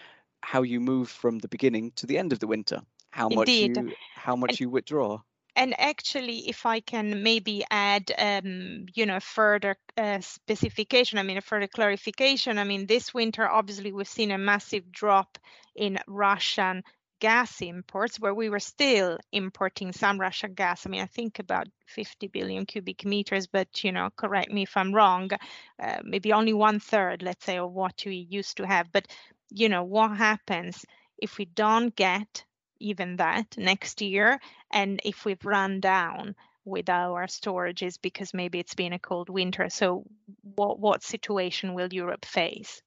how 0.42 0.62
you 0.62 0.80
move 0.80 1.08
from 1.08 1.38
the 1.38 1.48
beginning 1.48 1.92
to 1.96 2.06
the 2.06 2.18
end 2.18 2.32
of 2.32 2.38
the 2.38 2.46
winter. 2.46 2.80
How 3.10 3.28
Indeed. 3.28 3.76
much 3.76 3.88
you 3.88 3.92
how 4.14 4.36
much 4.36 4.50
and, 4.50 4.60
you 4.60 4.70
withdraw. 4.70 5.20
And 5.54 5.78
actually, 5.80 6.48
if 6.48 6.66
I 6.66 6.80
can 6.80 7.22
maybe 7.22 7.64
add, 7.70 8.12
um, 8.18 8.86
you 8.94 9.06
know, 9.06 9.20
further 9.20 9.76
uh, 9.96 10.20
specification. 10.20 11.18
I 11.18 11.22
mean, 11.22 11.38
a 11.38 11.40
further 11.40 11.66
clarification. 11.66 12.58
I 12.58 12.64
mean, 12.64 12.86
this 12.86 13.14
winter, 13.14 13.48
obviously, 13.48 13.92
we've 13.92 14.06
seen 14.06 14.30
a 14.30 14.38
massive 14.38 14.92
drop 14.92 15.38
in 15.74 15.98
Russian 16.06 16.82
gas 17.20 17.60
imports, 17.62 18.18
where 18.20 18.34
we 18.34 18.48
were 18.50 18.60
still 18.60 19.18
importing 19.32 19.92
some 19.92 20.20
Russian 20.20 20.54
gas. 20.54 20.86
I 20.86 20.90
mean, 20.90 21.00
I 21.02 21.06
think 21.06 21.38
about 21.38 21.68
50 21.86 22.26
billion 22.28 22.66
cubic 22.66 23.04
meters, 23.04 23.46
but 23.46 23.84
you 23.84 23.92
know, 23.92 24.10
correct 24.16 24.50
me 24.50 24.62
if 24.62 24.76
I'm 24.76 24.94
wrong. 24.94 25.30
Uh, 25.78 26.00
maybe 26.04 26.32
only 26.32 26.52
one 26.52 26.80
third, 26.80 27.22
let's 27.22 27.44
say, 27.44 27.58
of 27.58 27.72
what 27.72 28.02
we 28.06 28.26
used 28.30 28.56
to 28.58 28.66
have. 28.66 28.92
But 28.92 29.06
you 29.50 29.68
know, 29.68 29.84
what 29.84 30.16
happens 30.16 30.84
if 31.18 31.38
we 31.38 31.44
don't 31.46 31.94
get 31.96 32.44
even 32.78 33.16
that 33.16 33.56
next 33.56 34.02
year, 34.02 34.38
and 34.70 35.00
if 35.04 35.24
we've 35.24 35.44
run 35.44 35.80
down 35.80 36.34
with 36.64 36.88
our 36.90 37.26
storages 37.26 38.00
because 38.00 38.34
maybe 38.34 38.58
it's 38.58 38.74
been 38.74 38.92
a 38.92 38.98
cold 38.98 39.28
winter? 39.30 39.68
So, 39.70 40.04
what 40.42 40.78
what 40.78 41.02
situation 41.02 41.74
will 41.74 41.92
Europe 41.92 42.24
face? 42.24 42.82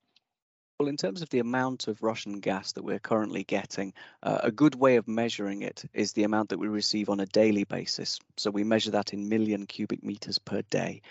Well, 0.79 0.87
in 0.87 0.95
terms 0.95 1.21
of 1.21 1.27
the 1.27 1.39
amount 1.39 1.89
of 1.89 2.01
Russian 2.01 2.39
gas 2.39 2.71
that 2.71 2.85
we're 2.85 2.99
currently 2.99 3.43
getting, 3.43 3.93
uh, 4.23 4.39
a 4.43 4.49
good 4.49 4.75
way 4.75 4.95
of 4.95 5.09
measuring 5.09 5.61
it 5.61 5.83
is 5.93 6.13
the 6.13 6.23
amount 6.23 6.47
that 6.49 6.57
we 6.57 6.69
receive 6.69 7.09
on 7.09 7.19
a 7.19 7.25
daily 7.25 7.65
basis. 7.65 8.17
So 8.37 8.49
we 8.49 8.63
measure 8.63 8.91
that 8.91 9.11
in 9.11 9.27
million 9.27 9.65
cubic 9.65 10.05
meters 10.05 10.39
per 10.39 10.61
day. 10.69 11.01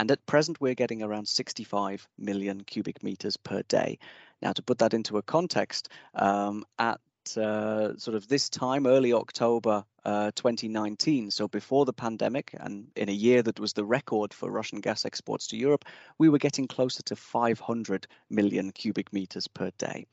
And 0.00 0.10
at 0.10 0.26
present, 0.26 0.60
we're 0.60 0.74
getting 0.74 1.04
around 1.04 1.28
65 1.28 2.08
million 2.18 2.64
cubic 2.64 3.04
meters 3.04 3.36
per 3.36 3.62
day. 3.68 4.00
Now, 4.40 4.54
to 4.54 4.62
put 4.62 4.78
that 4.78 4.92
into 4.92 5.18
a 5.18 5.22
context, 5.22 5.88
um, 6.14 6.64
at 6.80 7.00
uh, 7.36 7.96
sort 7.96 8.16
of 8.16 8.28
this 8.28 8.48
time, 8.48 8.86
early 8.86 9.12
October 9.12 9.84
uh, 10.04 10.30
2019, 10.34 11.30
so 11.30 11.48
before 11.48 11.84
the 11.84 11.92
pandemic, 11.92 12.54
and 12.58 12.88
in 12.96 13.08
a 13.08 13.12
year 13.12 13.42
that 13.42 13.60
was 13.60 13.72
the 13.72 13.84
record 13.84 14.34
for 14.34 14.50
Russian 14.50 14.80
gas 14.80 15.04
exports 15.04 15.46
to 15.48 15.56
Europe, 15.56 15.84
we 16.18 16.28
were 16.28 16.38
getting 16.38 16.66
closer 16.66 17.02
to 17.04 17.16
500 17.16 18.06
million 18.30 18.72
cubic 18.72 19.12
meters 19.12 19.48
per 19.48 19.70
day. 19.78 20.06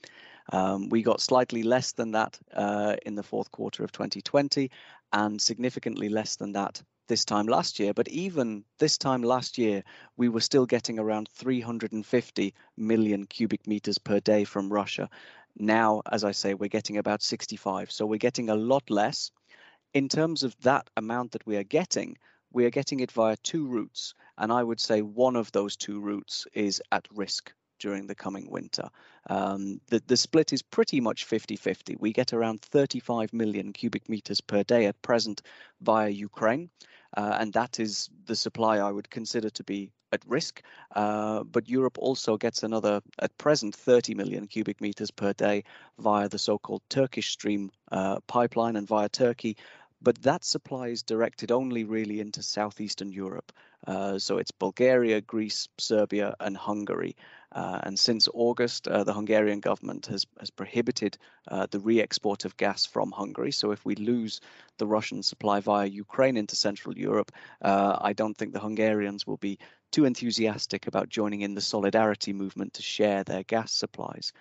Um, 0.51 0.89
we 0.89 1.01
got 1.01 1.21
slightly 1.21 1.63
less 1.63 1.91
than 1.91 2.11
that 2.11 2.39
uh, 2.53 2.95
in 3.05 3.15
the 3.15 3.23
fourth 3.23 3.51
quarter 3.51 3.83
of 3.83 3.91
2020, 3.91 4.71
and 5.11 5.41
significantly 5.41 6.09
less 6.09 6.35
than 6.35 6.53
that 6.53 6.81
this 7.09 7.25
time 7.25 7.47
last 7.47 7.79
year. 7.79 7.93
But 7.93 8.07
even 8.07 8.63
this 8.77 8.97
time 8.97 9.21
last 9.21 9.57
year, 9.57 9.83
we 10.15 10.29
were 10.29 10.39
still 10.39 10.65
getting 10.65 10.97
around 10.97 11.27
350 11.33 12.53
million 12.77 13.25
cubic 13.25 13.67
meters 13.67 13.97
per 13.97 14.21
day 14.21 14.45
from 14.45 14.71
Russia. 14.71 15.09
Now, 15.57 16.01
as 16.11 16.23
I 16.23 16.31
say, 16.31 16.53
we're 16.53 16.69
getting 16.69 16.97
about 16.97 17.21
65. 17.21 17.91
So 17.91 18.05
we're 18.05 18.17
getting 18.17 18.49
a 18.49 18.55
lot 18.55 18.89
less. 18.89 19.31
in 19.93 20.07
terms 20.09 20.43
of 20.43 20.55
that 20.61 20.89
amount 20.97 21.31
that 21.31 21.45
we 21.47 21.57
are 21.57 21.63
getting, 21.63 22.17
we 22.51 22.65
are 22.65 22.69
getting 22.69 22.99
it 22.99 23.11
via 23.11 23.35
two 23.37 23.67
routes. 23.67 24.13
And 24.37 24.51
I 24.51 24.63
would 24.63 24.79
say 24.79 25.01
one 25.01 25.35
of 25.35 25.51
those 25.51 25.75
two 25.75 25.99
routes 25.99 26.47
is 26.53 26.81
at 26.91 27.07
risk 27.11 27.53
during 27.79 28.07
the 28.07 28.15
coming 28.15 28.49
winter. 28.49 28.89
Um, 29.29 29.79
the, 29.87 30.01
the 30.05 30.17
split 30.17 30.53
is 30.53 30.61
pretty 30.61 30.99
much 30.99 31.25
50 31.25 31.55
50. 31.55 31.95
We 31.99 32.13
get 32.13 32.33
around 32.33 32.61
35 32.61 33.33
million 33.33 33.73
cubic 33.73 34.09
meters 34.09 34.41
per 34.41 34.63
day 34.63 34.85
at 34.85 35.01
present 35.01 35.41
via 35.81 36.09
Ukraine. 36.09 36.69
Uh, 37.15 37.37
and 37.39 37.53
that 37.53 37.79
is 37.79 38.09
the 38.25 38.35
supply 38.35 38.77
I 38.77 38.91
would 38.91 39.09
consider 39.09 39.49
to 39.51 39.63
be 39.63 39.91
at 40.11 40.21
risk. 40.27 40.61
Uh, 40.95 41.43
but 41.43 41.69
Europe 41.69 41.97
also 41.99 42.37
gets 42.37 42.63
another, 42.63 43.01
at 43.19 43.37
present, 43.37 43.75
30 43.75 44.15
million 44.15 44.47
cubic 44.47 44.81
meters 44.81 45.11
per 45.11 45.33
day 45.33 45.63
via 45.99 46.27
the 46.29 46.39
so 46.39 46.57
called 46.57 46.81
Turkish 46.89 47.31
Stream 47.31 47.71
uh, 47.91 48.19
pipeline 48.27 48.75
and 48.75 48.87
via 48.87 49.09
Turkey. 49.09 49.57
But 50.01 50.21
that 50.21 50.45
supply 50.45 50.87
is 50.87 51.03
directed 51.03 51.51
only 51.51 51.83
really 51.83 52.21
into 52.21 52.41
southeastern 52.41 53.11
Europe. 53.11 53.51
Uh, 53.85 54.17
so 54.17 54.37
it's 54.37 54.51
Bulgaria, 54.51 55.21
Greece, 55.21 55.67
Serbia, 55.77 56.35
and 56.39 56.55
Hungary. 56.55 57.15
Uh, 57.51 57.79
and 57.83 57.97
since 57.97 58.27
August, 58.33 58.87
uh, 58.87 59.03
the 59.03 59.13
Hungarian 59.13 59.59
government 59.59 60.05
has, 60.05 60.25
has 60.39 60.51
prohibited 60.51 61.17
uh, 61.47 61.65
the 61.71 61.79
re 61.79 62.01
export 62.01 62.45
of 62.45 62.57
gas 62.57 62.85
from 62.85 63.11
Hungary. 63.11 63.51
So 63.51 63.71
if 63.71 63.83
we 63.85 63.95
lose 63.95 64.39
the 64.77 64.85
Russian 64.87 65.23
supply 65.23 65.59
via 65.59 65.87
Ukraine 65.87 66.37
into 66.37 66.55
Central 66.55 66.97
Europe, 66.97 67.31
uh, 67.61 67.97
I 67.99 68.13
don't 68.13 68.37
think 68.37 68.53
the 68.53 68.59
Hungarians 68.59 69.25
will 69.25 69.37
be 69.37 69.57
too 69.91 70.05
enthusiastic 70.05 70.85
about 70.85 71.09
joining 71.09 71.41
in 71.41 71.55
the 71.55 71.61
solidarity 71.61 72.33
movement 72.33 72.73
to 72.73 72.83
share 72.83 73.23
their 73.23 73.43
gas 73.43 73.71
supplies. 73.71 74.31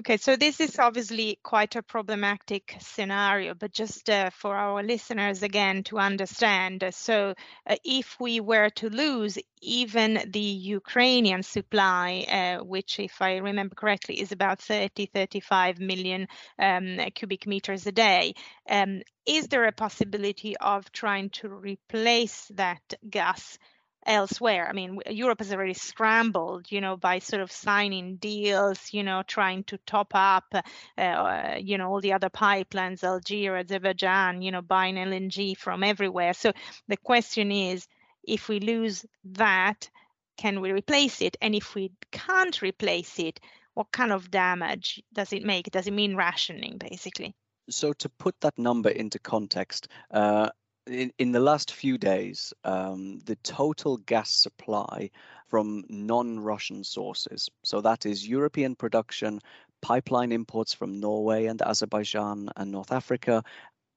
Okay, 0.00 0.16
so 0.16 0.34
this 0.34 0.60
is 0.60 0.78
obviously 0.78 1.38
quite 1.42 1.76
a 1.76 1.82
problematic 1.82 2.74
scenario, 2.80 3.52
but 3.52 3.70
just 3.70 4.08
uh, 4.08 4.30
for 4.30 4.56
our 4.56 4.82
listeners 4.82 5.42
again 5.42 5.82
to 5.82 5.98
understand. 5.98 6.82
So, 6.92 7.34
uh, 7.66 7.76
if 7.84 8.18
we 8.18 8.40
were 8.40 8.70
to 8.76 8.88
lose 8.88 9.36
even 9.60 10.18
the 10.26 10.40
Ukrainian 10.40 11.42
supply, 11.42 12.24
uh, 12.30 12.64
which, 12.64 12.98
if 12.98 13.20
I 13.20 13.36
remember 13.36 13.74
correctly, 13.74 14.18
is 14.22 14.32
about 14.32 14.62
30, 14.62 15.04
35 15.04 15.80
million 15.80 16.28
um, 16.58 16.96
cubic 17.14 17.46
meters 17.46 17.86
a 17.86 17.92
day, 17.92 18.32
um, 18.70 19.02
is 19.26 19.48
there 19.48 19.66
a 19.66 19.72
possibility 19.72 20.56
of 20.56 20.90
trying 20.92 21.28
to 21.40 21.48
replace 21.50 22.50
that 22.54 22.80
gas? 23.10 23.58
Elsewhere. 24.06 24.66
I 24.68 24.72
mean, 24.72 25.00
Europe 25.08 25.40
has 25.40 25.52
already 25.52 25.74
scrambled, 25.74 26.70
you 26.70 26.80
know, 26.80 26.96
by 26.96 27.18
sort 27.18 27.42
of 27.42 27.52
signing 27.52 28.16
deals, 28.16 28.92
you 28.92 29.02
know, 29.02 29.22
trying 29.26 29.64
to 29.64 29.78
top 29.78 30.12
up, 30.14 30.54
uh, 30.98 31.56
you 31.60 31.78
know, 31.78 31.90
all 31.90 32.00
the 32.00 32.14
other 32.14 32.30
pipelines, 32.30 33.04
Algeria, 33.04 33.60
Azerbaijan, 33.60 34.42
you 34.42 34.50
know, 34.50 34.62
buying 34.62 34.96
LNG 34.96 35.56
from 35.56 35.82
everywhere. 35.82 36.32
So 36.32 36.52
the 36.88 36.96
question 36.96 37.52
is, 37.52 37.86
if 38.24 38.48
we 38.48 38.60
lose 38.60 39.04
that, 39.24 39.88
can 40.36 40.60
we 40.60 40.72
replace 40.72 41.20
it? 41.20 41.36
And 41.40 41.54
if 41.54 41.74
we 41.74 41.92
can't 42.10 42.60
replace 42.62 43.18
it, 43.18 43.40
what 43.74 43.92
kind 43.92 44.12
of 44.12 44.30
damage 44.30 45.02
does 45.12 45.32
it 45.32 45.44
make? 45.44 45.70
Does 45.70 45.86
it 45.86 45.92
mean 45.92 46.16
rationing, 46.16 46.78
basically? 46.78 47.34
So, 47.68 47.92
to 47.92 48.08
put 48.08 48.34
that 48.40 48.58
number 48.58 48.88
into 48.88 49.18
context, 49.18 49.88
uh, 50.10 50.50
in, 50.90 51.12
in 51.18 51.32
the 51.32 51.40
last 51.40 51.72
few 51.72 51.96
days, 51.96 52.52
um, 52.64 53.20
the 53.20 53.36
total 53.36 53.96
gas 53.98 54.30
supply 54.30 55.10
from 55.46 55.84
non 55.88 56.40
Russian 56.40 56.84
sources, 56.84 57.48
so 57.62 57.80
that 57.80 58.06
is 58.06 58.28
European 58.28 58.74
production, 58.74 59.40
pipeline 59.80 60.32
imports 60.32 60.74
from 60.74 61.00
Norway 61.00 61.46
and 61.46 61.62
Azerbaijan 61.62 62.50
and 62.56 62.70
North 62.70 62.92
Africa, 62.92 63.42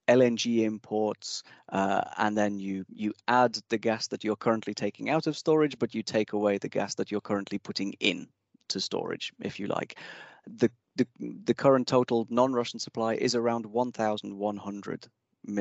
LNG 0.08 0.64
imports, 0.64 1.44
uh, 1.70 2.02
and 2.18 2.38
then 2.38 2.60
you 2.60 2.86
you 2.90 3.14
add 3.28 3.58
the 3.70 3.78
gas 3.78 4.08
that 4.08 4.24
you're 4.24 4.36
currently 4.36 4.74
taking 4.74 5.10
out 5.10 5.28
of 5.28 5.38
storage, 5.38 5.78
but 5.80 5.94
you 5.94 6.04
take 6.04 6.34
away 6.34 6.58
the 6.58 6.70
gas 6.70 6.96
that 6.96 7.12
you're 7.12 7.22
currently 7.22 7.58
putting 7.58 7.94
in 8.00 8.28
to 8.70 8.80
storage, 8.80 9.34
if 9.42 9.60
you 9.60 9.68
like. 9.68 9.98
The 10.48 10.70
the, 10.96 11.08
the 11.20 11.56
current 11.56 11.88
total 11.88 12.28
non-Russian 12.30 12.80
supply 12.80 13.16
is 13.16 13.34
around 13.34 13.66
1,100 13.66 15.08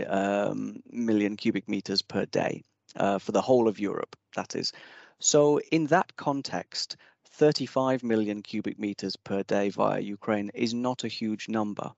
um, 0.06 0.82
million 0.90 1.36
cubic 1.36 1.68
meters 1.68 2.02
per 2.02 2.24
day 2.26 2.62
uh, 2.96 3.18
for 3.18 3.32
the 3.32 3.42
whole 3.42 3.68
of 3.68 3.78
Europe, 3.78 4.16
that 4.36 4.54
is. 4.56 4.72
So, 5.18 5.60
in 5.70 5.86
that 5.86 6.16
context, 6.16 6.96
35 7.26 8.02
million 8.02 8.42
cubic 8.42 8.78
meters 8.78 9.16
per 9.16 9.42
day 9.42 9.70
via 9.70 10.00
Ukraine 10.00 10.50
is 10.54 10.74
not 10.74 11.04
a 11.04 11.08
huge 11.08 11.48
number. 11.48 11.92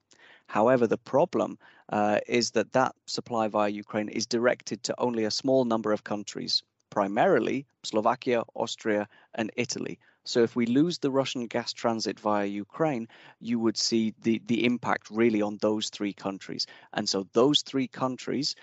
However, 0.47 0.87
the 0.87 0.99
problem 0.99 1.59
uh, 1.89 2.21
is 2.29 2.51
that 2.53 2.73
that 2.73 2.95
supply 3.07 3.49
via 3.49 3.71
Ukraine 3.71 4.09
is 4.09 4.27
directed 4.27 4.83
to 4.85 5.01
only 5.01 5.25
a 5.25 5.31
small 5.31 5.65
number 5.65 5.93
of 5.93 6.05
countries, 6.05 6.63
primarily 6.91 7.67
Slovakia, 7.83 8.45
Austria, 8.55 9.09
and 9.35 9.51
Italy. 9.57 9.99
So 10.25 10.43
if 10.43 10.57
we 10.57 10.67
lose 10.67 10.99
the 10.99 11.11
Russian 11.11 11.47
gas 11.47 11.73
transit 11.73 12.19
via 12.19 12.47
Ukraine, 12.47 13.09
you 13.41 13.59
would 13.59 13.77
see 13.77 14.15
the, 14.23 14.41
the 14.47 14.65
impact 14.65 15.11
really 15.11 15.43
on 15.43 15.59
those 15.61 15.91
three 15.91 16.13
countries. 16.13 16.67
And 16.95 17.09
so 17.09 17.27
those 17.33 17.63
three 17.63 17.89
countries, 17.89 18.55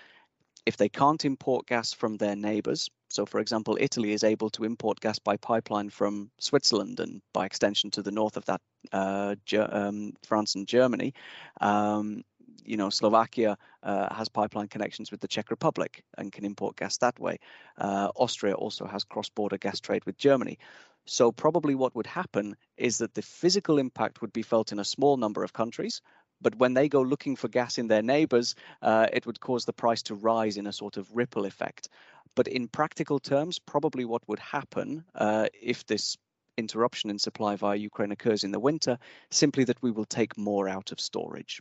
if 0.66 0.76
they 0.76 0.88
can't 0.88 1.24
import 1.24 1.66
gas 1.66 1.92
from 1.92 2.16
their 2.16 2.36
neighbors, 2.36 2.90
so 3.10 3.26
for 3.26 3.40
example, 3.40 3.76
Italy 3.78 4.12
is 4.12 4.24
able 4.24 4.50
to 4.50 4.64
import 4.64 5.00
gas 5.00 5.18
by 5.18 5.36
pipeline 5.36 5.90
from 5.90 6.30
Switzerland 6.38 6.98
and 6.98 7.20
by 7.32 7.44
extension 7.46 7.90
to 7.92 8.02
the 8.02 8.10
north 8.10 8.36
of 8.36 8.44
that, 8.46 8.60
uh, 8.92 9.34
um, 9.70 10.14
France 10.22 10.54
and 10.54 10.66
Germany. 10.66 11.12
Um, 11.60 12.24
you 12.64 12.76
know, 12.76 12.90
Slovakia 12.90 13.56
uh, 13.82 14.14
has 14.14 14.28
pipeline 14.28 14.68
connections 14.68 15.10
with 15.10 15.20
the 15.20 15.28
Czech 15.28 15.50
Republic 15.50 16.04
and 16.16 16.32
can 16.32 16.44
import 16.44 16.76
gas 16.76 16.96
that 16.98 17.18
way. 17.18 17.38
Uh, 17.76 18.08
Austria 18.16 18.54
also 18.54 18.86
has 18.86 19.04
cross-border 19.04 19.58
gas 19.58 19.80
trade 19.80 20.04
with 20.06 20.16
Germany. 20.16 20.58
So 21.06 21.32
probably 21.32 21.74
what 21.74 21.94
would 21.94 22.06
happen 22.06 22.56
is 22.76 22.98
that 22.98 23.14
the 23.14 23.22
physical 23.22 23.78
impact 23.78 24.20
would 24.20 24.32
be 24.32 24.42
felt 24.42 24.72
in 24.72 24.78
a 24.78 24.84
small 24.84 25.16
number 25.16 25.42
of 25.42 25.52
countries, 25.52 26.00
but 26.40 26.56
when 26.56 26.74
they 26.74 26.88
go 26.88 27.02
looking 27.02 27.36
for 27.36 27.48
gas 27.48 27.78
in 27.78 27.88
their 27.88 28.02
neighbors, 28.02 28.54
uh, 28.82 29.06
it 29.12 29.26
would 29.26 29.40
cause 29.40 29.64
the 29.64 29.72
price 29.72 30.02
to 30.02 30.14
rise 30.14 30.56
in 30.56 30.66
a 30.66 30.72
sort 30.72 30.96
of 30.96 31.08
ripple 31.14 31.44
effect. 31.44 31.88
But 32.34 32.48
in 32.48 32.68
practical 32.68 33.18
terms, 33.18 33.58
probably 33.58 34.04
what 34.04 34.26
would 34.28 34.38
happen 34.38 35.04
uh, 35.14 35.46
if 35.60 35.86
this 35.86 36.16
interruption 36.56 37.10
in 37.10 37.18
supply 37.18 37.56
via 37.56 37.76
Ukraine 37.76 38.12
occurs 38.12 38.44
in 38.44 38.52
the 38.52 38.60
winter, 38.60 38.98
simply 39.30 39.64
that 39.64 39.82
we 39.82 39.90
will 39.90 40.04
take 40.04 40.36
more 40.36 40.68
out 40.68 40.92
of 40.92 41.00
storage. 41.00 41.60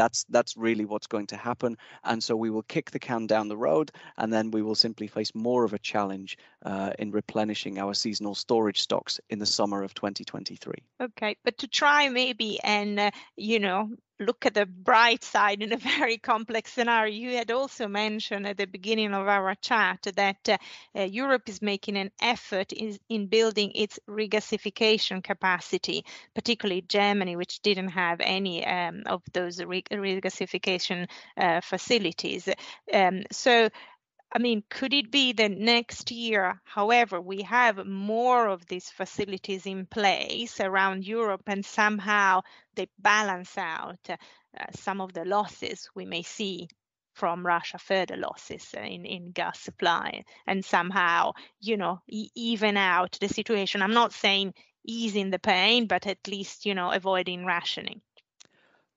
That's 0.00 0.24
that's 0.30 0.56
really 0.56 0.86
what's 0.86 1.06
going 1.06 1.26
to 1.26 1.36
happen, 1.36 1.76
and 2.04 2.24
so 2.24 2.34
we 2.34 2.48
will 2.48 2.62
kick 2.62 2.90
the 2.90 2.98
can 2.98 3.26
down 3.26 3.48
the 3.48 3.56
road, 3.68 3.92
and 4.16 4.32
then 4.32 4.50
we 4.50 4.62
will 4.62 4.74
simply 4.74 5.06
face 5.08 5.34
more 5.34 5.62
of 5.62 5.74
a 5.74 5.78
challenge 5.78 6.38
uh, 6.64 6.92
in 6.98 7.10
replenishing 7.10 7.78
our 7.78 7.92
seasonal 7.92 8.34
storage 8.34 8.80
stocks 8.80 9.20
in 9.28 9.38
the 9.38 9.44
summer 9.44 9.82
of 9.82 9.92
2023. 9.92 10.72
Okay, 11.02 11.36
but 11.44 11.58
to 11.58 11.68
try 11.68 12.08
maybe 12.08 12.58
and 12.60 12.98
uh, 12.98 13.10
you 13.36 13.58
know 13.58 13.90
look 14.20 14.46
at 14.46 14.54
the 14.54 14.66
bright 14.66 15.24
side 15.24 15.62
in 15.62 15.72
a 15.72 15.76
very 15.98 16.18
complex 16.18 16.72
scenario. 16.72 17.12
You 17.12 17.36
had 17.36 17.50
also 17.50 17.88
mentioned 17.88 18.46
at 18.46 18.58
the 18.58 18.66
beginning 18.66 19.14
of 19.14 19.26
our 19.26 19.54
chat 19.56 20.06
that 20.14 20.48
uh, 20.48 20.58
uh, 20.96 21.02
Europe 21.02 21.48
is 21.48 21.62
making 21.62 21.96
an 21.96 22.10
effort 22.20 22.72
in, 22.72 22.98
in 23.08 23.26
building 23.26 23.72
its 23.74 23.98
regasification 24.08 25.24
capacity, 25.24 26.04
particularly 26.34 26.82
Germany, 26.82 27.36
which 27.36 27.60
didn't 27.60 27.88
have 27.88 28.20
any 28.20 28.64
um, 28.66 29.02
of 29.06 29.22
those 29.32 29.58
regasification 29.58 31.08
uh, 31.36 31.60
facilities. 31.60 32.48
Um, 32.92 33.22
so 33.32 33.70
I 34.32 34.38
mean, 34.38 34.62
could 34.68 34.94
it 34.94 35.10
be 35.10 35.32
that 35.32 35.50
next 35.50 36.10
year, 36.12 36.60
however, 36.64 37.20
we 37.20 37.42
have 37.42 37.84
more 37.84 38.46
of 38.46 38.64
these 38.66 38.88
facilities 38.88 39.66
in 39.66 39.86
place 39.86 40.60
around 40.60 41.04
Europe 41.04 41.42
and 41.46 41.66
somehow 41.66 42.42
they 42.76 42.88
balance 42.98 43.58
out 43.58 43.98
uh, 44.08 44.16
some 44.72 45.00
of 45.00 45.12
the 45.12 45.24
losses 45.24 45.90
we 45.94 46.04
may 46.04 46.22
see 46.22 46.68
from 47.14 47.44
Russia, 47.44 47.78
further 47.78 48.16
losses 48.16 48.72
in, 48.74 49.04
in 49.04 49.32
gas 49.32 49.58
supply, 49.60 50.24
and 50.46 50.64
somehow, 50.64 51.32
you 51.60 51.76
know, 51.76 52.00
even 52.08 52.76
out 52.76 53.18
the 53.20 53.28
situation? 53.28 53.82
I'm 53.82 53.94
not 53.94 54.12
saying 54.12 54.54
easing 54.86 55.30
the 55.30 55.38
pain, 55.38 55.86
but 55.86 56.06
at 56.06 56.26
least, 56.28 56.66
you 56.66 56.74
know, 56.74 56.90
avoiding 56.90 57.44
rationing. 57.44 58.00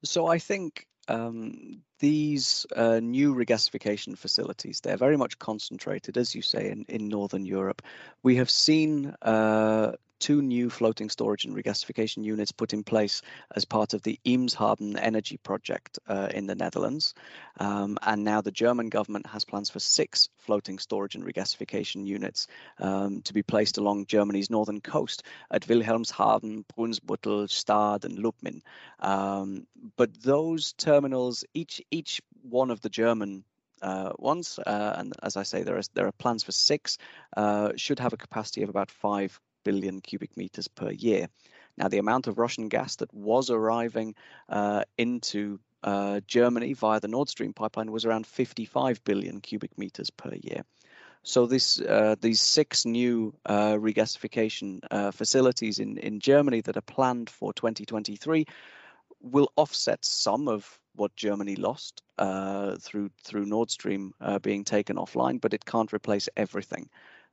So 0.03 0.27
I 0.27 0.37
think 0.37 0.87
um, 1.07 1.81
these 2.03 2.65
uh, 2.75 2.99
new 2.99 3.33
regasification 3.33 4.17
facilities, 4.17 4.81
they're 4.81 4.97
very 4.97 5.15
much 5.15 5.39
concentrated, 5.39 6.17
as 6.17 6.35
you 6.35 6.41
say, 6.41 6.69
in, 6.69 6.83
in 6.89 7.07
Northern 7.07 7.45
Europe. 7.45 7.81
We 8.23 8.35
have 8.35 8.49
seen 8.49 9.15
uh, 9.21 9.93
two 10.23 10.41
new 10.41 10.69
floating 10.69 11.09
storage 11.09 11.43
and 11.43 11.53
regasification 11.53 12.23
units 12.23 12.53
put 12.53 12.71
in 12.71 12.81
place 12.81 13.21
as 13.57 13.65
part 13.65 13.93
of 13.93 14.01
the 14.03 14.17
Eemshaven 14.25 14.97
energy 14.97 15.35
project 15.35 15.99
uh, 16.07 16.29
in 16.33 16.47
the 16.47 16.55
Netherlands. 16.55 17.13
Um, 17.59 17.97
and 18.01 18.23
now 18.23 18.39
the 18.39 18.49
German 18.49 18.87
government 18.87 19.27
has 19.27 19.43
plans 19.43 19.69
for 19.69 19.79
six 19.79 20.29
floating 20.37 20.79
storage 20.79 21.15
and 21.15 21.25
regasification 21.25 22.05
units 22.05 22.47
um, 22.79 23.21
to 23.23 23.33
be 23.33 23.43
placed 23.43 23.77
along 23.77 24.05
Germany's 24.05 24.49
northern 24.49 24.79
coast 24.79 25.23
at 25.51 25.67
Wilhelmshaven, 25.67 26.63
Brunsbüttel, 26.73 27.49
Stade, 27.49 28.05
and 28.05 28.17
Lubmin. 28.17 28.61
Um, 29.01 29.67
but 29.97 30.21
those 30.21 30.71
terminals, 30.71 31.43
each 31.53 31.81
each 31.93 32.21
one 32.41 32.71
of 32.71 32.81
the 32.81 32.89
German 32.89 33.43
uh, 33.81 34.11
ones, 34.17 34.59
uh, 34.59 34.93
and 34.97 35.13
as 35.21 35.37
I 35.37 35.43
say, 35.43 35.63
there 35.63 35.77
are 35.77 35.83
there 35.93 36.07
are 36.07 36.11
plans 36.23 36.43
for 36.43 36.51
six. 36.51 36.97
Uh, 37.37 37.71
should 37.75 37.99
have 37.99 38.13
a 38.13 38.17
capacity 38.17 38.63
of 38.63 38.69
about 38.69 38.89
five 38.91 39.39
billion 39.63 40.01
cubic 40.01 40.35
meters 40.35 40.67
per 40.67 40.91
year. 40.91 41.27
Now, 41.77 41.87
the 41.87 41.97
amount 41.97 42.27
of 42.27 42.37
Russian 42.37 42.69
gas 42.69 42.97
that 42.97 43.13
was 43.13 43.49
arriving 43.49 44.15
uh, 44.49 44.83
into 44.97 45.59
uh, 45.83 46.21
Germany 46.27 46.73
via 46.73 46.99
the 46.99 47.07
Nord 47.07 47.29
Stream 47.29 47.53
pipeline 47.53 47.91
was 47.91 48.05
around 48.05 48.27
55 48.27 49.03
billion 49.03 49.41
cubic 49.41 49.77
meters 49.77 50.09
per 50.09 50.33
year. 50.41 50.63
So 51.23 51.45
this, 51.45 51.79
uh, 51.79 52.15
these 52.19 52.41
six 52.41 52.85
new 52.85 53.33
uh, 53.45 53.73
regasification 53.73 54.81
uh, 54.91 55.11
facilities 55.11 55.79
in, 55.79 55.97
in 55.97 56.19
Germany 56.19 56.61
that 56.61 56.77
are 56.77 56.81
planned 56.81 57.29
for 57.29 57.53
2023 57.53 58.45
will 59.23 59.51
offset 59.55 60.05
some 60.05 60.47
of 60.47 60.79
what 60.95 61.15
Germany 61.15 61.55
lost 61.55 62.03
uh, 62.19 62.75
through 62.79 63.09
through 63.23 63.45
Nord 63.45 63.71
Stream 63.71 64.13
uh, 64.21 64.39
being 64.39 64.63
taken 64.63 64.97
offline, 64.97 65.41
but 65.41 65.53
it 65.53 65.65
can't 65.65 65.91
replace 65.93 66.29
everything. 66.37 66.89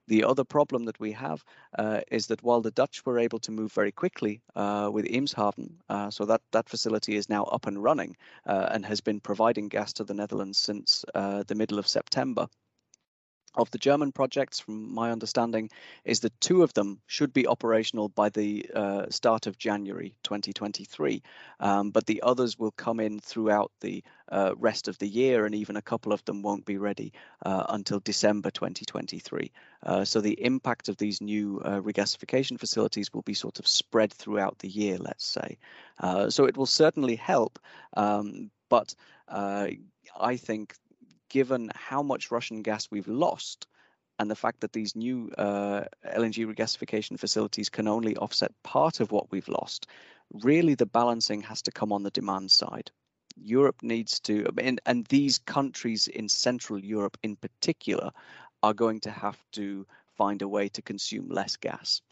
The 0.09 0.25
other 0.25 0.45
problem 0.45 0.87
that 0.87 0.99
we 0.99 1.13
have 1.13 1.45
uh, 1.79 2.01
is 2.11 2.27
that 2.29 2.43
while 2.43 2.63
the 2.63 2.73
Dutch 2.73 3.05
were 3.07 3.19
able 3.19 3.39
to 3.41 3.53
move 3.53 3.73
very 3.73 3.93
quickly 3.93 4.43
uh, 4.57 4.91
with 4.93 5.05
Eemshaven, 5.07 5.75
uh, 5.89 6.11
so 6.11 6.25
that, 6.25 6.41
that 6.51 6.69
facility 6.69 7.15
is 7.15 7.29
now 7.29 7.45
up 7.45 7.67
and 7.67 7.81
running 7.81 8.17
uh, 8.47 8.71
and 8.73 8.85
has 8.87 9.01
been 9.01 9.21
providing 9.21 9.69
gas 9.69 9.93
to 9.93 10.05
the 10.05 10.15
Netherlands 10.15 10.59
since 10.59 11.05
the 11.15 11.55
middle 11.55 11.79
of 11.79 11.87
September 11.87 12.49
of 13.55 13.71
the 13.71 13.79
German 13.79 14.13
projects, 14.13 14.61
from 14.61 14.93
my 14.93 15.11
understanding, 15.11 15.71
is 16.05 16.21
that 16.21 16.41
two 16.41 16.63
of 16.63 16.73
them 16.75 17.01
should 17.07 17.33
be 17.33 17.47
operational 17.47 18.09
by 18.09 18.29
the 18.29 18.67
uh, 18.75 19.07
start 19.11 19.47
of 19.47 19.59
January 19.59 20.15
2023, 20.23 21.23
um, 21.59 21.91
but 21.91 22.07
the 22.07 22.23
others 22.23 22.59
will 22.59 22.71
come 22.73 23.01
in 23.01 23.19
throughout 23.19 23.73
the 23.81 24.03
uh, 24.31 24.55
rest 24.57 24.87
of 24.87 24.97
the 24.99 25.09
year, 25.09 25.47
and 25.47 25.55
even 25.55 25.77
a 25.77 25.83
couple 25.83 26.13
of 26.13 26.25
them 26.25 26.43
won't 26.43 26.65
be 26.65 26.79
ready 26.79 27.13
uh, 27.45 27.65
until 27.71 27.99
December 28.01 28.51
2023. 28.51 29.51
Uh, 29.83 30.05
so 30.05 30.21
the 30.21 30.41
impact 30.45 30.89
of 30.89 30.97
these 30.99 31.21
new 31.21 31.61
uh, 31.65 31.81
regasification 31.81 32.59
facilities 32.59 33.13
will 33.13 33.23
be 33.23 33.35
sort 33.35 33.59
of 33.59 33.67
spread 33.67 34.13
throughout 34.13 34.59
the 34.61 34.69
year, 34.69 34.97
let's 34.99 35.27
say. 35.27 35.59
Uh, 35.99 36.31
so 36.31 36.45
it 36.45 36.57
will 36.57 36.67
certainly 36.67 37.17
help, 37.17 37.59
um, 37.97 38.51
but 38.69 38.95
I 39.29 40.37
think 40.37 40.75
given 41.31 41.71
how 41.75 42.03
much 42.03 42.31
Russian 42.31 42.61
gas 42.63 42.89
we've 42.91 43.09
lost 43.09 43.67
and 44.19 44.31
the 44.31 44.37
fact 44.37 44.61
that 44.61 44.75
these 44.75 44.95
new 44.95 45.31
uh, 45.39 45.85
LNG 46.07 46.47
regasification 46.47 47.19
facilities 47.19 47.71
can 47.71 47.89
only 47.89 48.15
offset 48.19 48.53
part 48.63 49.01
of 49.01 49.11
what 49.11 49.33
we've 49.33 49.49
lost, 49.49 49.87
really 50.31 50.75
the 50.75 50.85
balancing 50.85 51.41
has 51.41 51.63
to 51.63 51.73
come 51.73 51.91
on 51.91 52.03
the 52.03 52.11
demand 52.11 52.51
side. 52.51 52.91
Europe 53.37 53.83
needs 53.83 54.21
to, 54.21 54.47
and, 54.59 54.79
and 54.85 55.07
these 55.07 55.39
countries 55.39 56.07
in 56.07 56.29
Central 56.29 56.79
Europe 56.79 57.17
in 57.23 57.37
particular 57.37 58.11
are 58.63 58.75
going 58.75 59.01
to 59.01 59.11
have 59.11 59.39
to 59.53 59.87
find 60.19 60.43
a 60.43 60.49
way 60.49 60.69
to 60.69 60.83
consume 60.83 61.31
less 61.31 61.57
gas. 61.57 62.03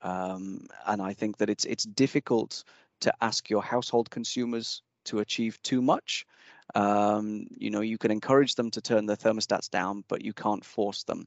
Um, 0.00 0.68
and 0.86 1.02
I 1.02 1.12
think 1.12 1.36
that 1.38 1.50
it's 1.50 1.64
it's 1.64 1.84
difficult 1.84 2.64
to 3.00 3.12
ask 3.20 3.50
your 3.50 3.62
household 3.62 4.08
consumers 4.10 4.80
to 5.04 5.18
achieve 5.18 5.60
too 5.62 5.82
much 5.82 6.24
um, 6.74 7.46
you 7.56 7.70
know, 7.70 7.80
you 7.80 7.98
can 7.98 8.10
encourage 8.10 8.54
them 8.54 8.70
to 8.72 8.80
turn 8.80 9.06
their 9.06 9.16
thermostats 9.16 9.70
down, 9.70 10.04
but 10.08 10.24
you 10.24 10.32
can't 10.32 10.64
force 10.64 11.04
them. 11.04 11.26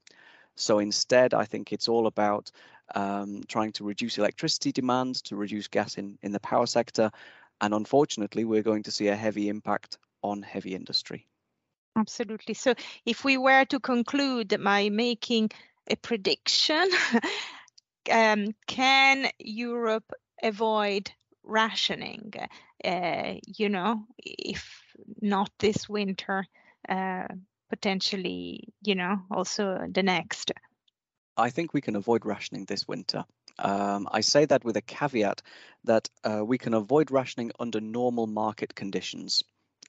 So 0.55 0.79
instead, 0.79 1.33
I 1.33 1.45
think 1.45 1.71
it's 1.71 1.87
all 1.87 2.07
about 2.07 2.51
um, 2.93 3.43
trying 3.47 3.71
to 3.73 3.83
reduce 3.83 4.17
electricity 4.17 4.71
demand, 4.71 5.23
to 5.25 5.35
reduce 5.35 5.67
gas 5.67 5.97
in, 5.97 6.17
in 6.21 6.31
the 6.31 6.39
power 6.39 6.67
sector. 6.67 7.11
And 7.61 7.73
unfortunately, 7.73 8.45
we're 8.45 8.63
going 8.63 8.83
to 8.83 8.91
see 8.91 9.07
a 9.07 9.15
heavy 9.15 9.49
impact 9.49 9.97
on 10.23 10.41
heavy 10.41 10.75
industry. 10.75 11.27
Absolutely. 11.95 12.53
So 12.53 12.73
if 13.05 13.23
we 13.23 13.37
were 13.37 13.65
to 13.65 13.79
conclude 13.79 14.55
by 14.63 14.89
making 14.89 15.51
a 15.89 15.95
prediction, 15.95 16.89
um, 18.11 18.55
can 18.67 19.29
Europe 19.39 20.11
avoid 20.41 21.11
rationing? 21.43 22.33
Uh, 22.83 23.33
you 23.45 23.69
know, 23.69 24.05
if 24.17 24.81
not 25.21 25.51
this 25.59 25.87
winter, 25.87 26.45
uh, 26.87 27.27
potentially, 27.69 28.67
you 28.83 28.95
know, 28.95 29.21
also 29.29 29.87
the 29.89 30.03
next? 30.03 30.51
I 31.37 31.49
think 31.49 31.73
we 31.73 31.81
can 31.81 31.95
avoid 31.95 32.25
rationing 32.25 32.65
this 32.65 32.87
winter. 32.87 33.25
Um, 33.57 34.07
I 34.11 34.21
say 34.21 34.45
that 34.45 34.63
with 34.63 34.77
a 34.77 34.81
caveat 34.81 35.41
that 35.85 36.09
uh, 36.23 36.43
we 36.45 36.57
can 36.57 36.73
avoid 36.73 37.11
rationing 37.11 37.51
under 37.59 37.81
normal 37.81 38.27
market 38.27 38.75
conditions. 38.75 39.43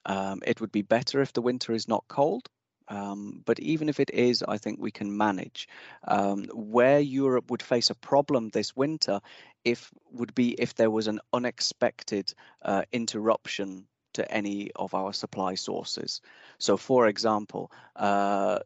Um, 0.04 0.40
it 0.46 0.60
would 0.60 0.72
be 0.72 0.82
better 0.82 1.20
if 1.20 1.32
the 1.32 1.42
winter 1.42 1.72
is 1.72 1.88
not 1.88 2.04
cold, 2.08 2.48
um, 2.88 3.42
but 3.44 3.60
even 3.60 3.88
if 3.88 4.00
it 4.00 4.10
is, 4.10 4.42
I 4.46 4.58
think 4.58 4.80
we 4.80 4.90
can 4.90 5.16
manage. 5.16 5.68
Um, 6.06 6.44
where 6.52 7.00
Europe 7.00 7.50
would 7.50 7.62
face 7.62 7.90
a 7.90 7.94
problem 7.94 8.48
this 8.48 8.74
winter, 8.76 9.20
if 9.64 9.90
would 10.10 10.34
be 10.34 10.50
if 10.50 10.74
there 10.74 10.90
was 10.90 11.06
an 11.06 11.20
unexpected 11.32 12.34
uh, 12.62 12.82
interruption 12.92 13.86
to 14.14 14.30
any 14.30 14.70
of 14.76 14.94
our 14.94 15.12
supply 15.12 15.54
sources. 15.54 16.20
So, 16.58 16.76
for 16.76 17.08
example, 17.08 17.70
uh, 17.96 18.60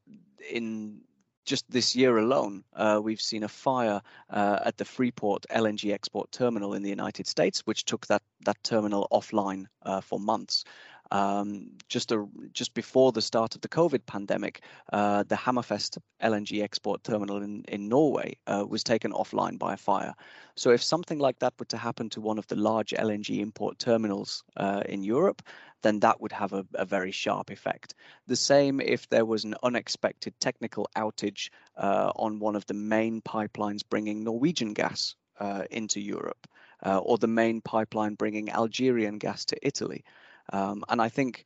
in 0.50 1.00
just 1.46 1.70
this 1.70 1.94
year 1.94 2.18
alone, 2.18 2.64
uh, 2.74 3.00
we've 3.02 3.20
seen 3.20 3.44
a 3.44 3.48
fire 3.48 4.02
uh, 4.30 4.59
at 4.64 4.76
the 4.76 4.85
Freeport 4.85 5.46
LNG 5.50 5.92
export 5.92 6.30
terminal 6.32 6.74
in 6.74 6.82
the 6.82 6.90
United 6.90 7.26
States, 7.26 7.61
which 7.61 7.85
took 7.85 8.06
that 8.09 8.22
that 8.44 8.62
terminal 8.62 9.06
offline 9.12 9.66
uh, 9.82 10.00
for 10.00 10.18
months. 10.18 10.64
Um, 11.11 11.73
just 11.88 12.12
a, 12.12 12.27
just 12.53 12.75
before 12.75 13.12
the 13.12 13.23
start 13.23 13.55
of 13.55 13.61
the 13.61 13.69
COVID 13.69 14.07
pandemic, 14.07 14.62
uh, 14.92 15.23
the 15.23 15.37
Hammerfest 15.37 15.99
LNG 16.23 16.62
export 16.62 17.05
terminal 17.05 17.42
in 17.42 17.64
in 17.69 17.88
Norway 17.88 18.37
uh, 18.47 18.64
was 18.69 18.83
taken 18.85 19.12
offline 19.12 19.59
by 19.59 19.75
a 19.75 19.77
fire. 19.77 20.14
So 20.57 20.71
if 20.71 20.83
something 20.83 21.19
like 21.19 21.38
that 21.40 21.55
were 21.59 21.66
to 21.66 21.77
happen 21.77 22.11
to 22.11 22.21
one 22.21 22.38
of 22.38 22.47
the 22.47 22.57
large 22.57 22.90
LNG 22.90 23.40
import 23.40 23.79
terminals 23.79 24.42
uh, 24.57 24.83
in 24.88 25.03
Europe, 25.03 25.42
then 25.83 26.01
that 26.01 26.21
would 26.21 26.33
have 26.33 26.53
a, 26.53 26.66
a, 26.75 26.85
very 26.85 27.12
sharp 27.12 27.51
effect. 27.51 27.95
The 28.27 28.37
same 28.37 28.81
if 28.81 29.09
there 29.09 29.25
was 29.25 29.45
an 29.45 29.55
unexpected 29.62 30.35
technical 30.40 30.88
outage 30.97 31.51
uh, 31.77 32.11
on 32.16 32.40
one 32.40 32.57
of 32.57 32.66
the 32.66 32.75
main 32.75 33.21
pipelines 33.21 33.83
bringing 33.88 34.25
Norwegian 34.25 34.73
gas 34.73 35.14
uh, 35.38 35.64
into 35.71 36.01
Europe, 36.01 36.47
uh, 36.85 36.99
or 36.99 37.19
the 37.19 37.27
main 37.27 37.61
pipeline 37.61 38.14
bringing 38.14 38.51
Algerian 38.51 39.19
gas 39.19 39.45
to 39.47 39.57
Italy. 39.62 40.05
Um, 40.52 40.85
and 40.88 41.00
I 41.00 41.09
think 41.09 41.44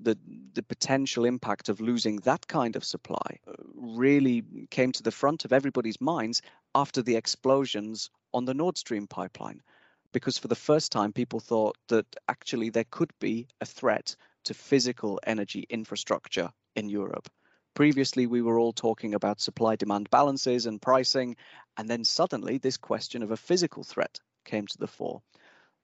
the 0.00 0.16
the 0.54 0.62
potential 0.62 1.24
impact 1.24 1.68
of 1.68 1.80
losing 1.80 2.16
that 2.18 2.46
kind 2.46 2.76
of 2.76 2.84
supply 2.84 3.40
uh, 3.46 3.52
really 3.74 4.44
came 4.70 4.92
to 4.92 5.02
the 5.02 5.10
front 5.10 5.44
of 5.44 5.52
everybody's 5.52 6.00
minds 6.00 6.40
after 6.74 7.02
the 7.02 7.16
explosions 7.16 8.10
on 8.32 8.44
the 8.44 8.54
Nord 8.54 8.78
Stream 8.78 9.06
pipeline 9.06 9.60
because 10.12 10.38
for 10.38 10.48
the 10.48 10.54
first 10.54 10.92
time 10.92 11.12
people 11.12 11.40
thought 11.40 11.76
that 11.88 12.06
actually 12.28 12.70
there 12.70 12.86
could 12.90 13.10
be 13.20 13.46
a 13.60 13.66
threat 13.66 14.16
to 14.44 14.54
physical 14.54 15.20
energy 15.26 15.66
infrastructure 15.68 16.50
in 16.74 16.88
Europe. 16.88 17.28
Previously, 17.74 18.26
we 18.26 18.42
were 18.42 18.58
all 18.58 18.72
talking 18.72 19.14
about 19.14 19.40
supply 19.40 19.76
demand 19.76 20.10
balances 20.10 20.66
and 20.66 20.80
pricing, 20.82 21.36
and 21.76 21.88
then 21.88 22.04
suddenly 22.04 22.58
this 22.58 22.76
question 22.76 23.22
of 23.22 23.30
a 23.30 23.36
physical 23.36 23.84
threat 23.84 24.18
came 24.44 24.66
to 24.66 24.78
the 24.78 24.86
fore. 24.86 25.22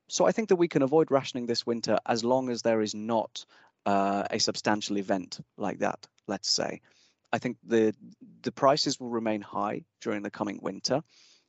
So 0.08 0.26
I 0.26 0.32
think 0.32 0.48
that 0.48 0.56
we 0.56 0.68
can 0.68 0.82
avoid 0.82 1.10
rationing 1.10 1.46
this 1.46 1.66
winter 1.66 1.98
as 2.06 2.24
long 2.24 2.50
as 2.50 2.62
there 2.62 2.80
is 2.80 2.94
not 2.94 3.44
uh, 3.86 4.24
a 4.30 4.38
substantial 4.38 4.98
event 4.98 5.40
like 5.56 5.78
that, 5.78 6.06
let's 6.26 6.48
say. 6.48 6.80
I 7.32 7.38
think 7.38 7.56
the 7.64 7.94
the 8.42 8.52
prices 8.52 9.00
will 9.00 9.10
remain 9.10 9.40
high 9.40 9.84
during 10.00 10.22
the 10.22 10.30
coming 10.30 10.60
winter. 10.62 11.02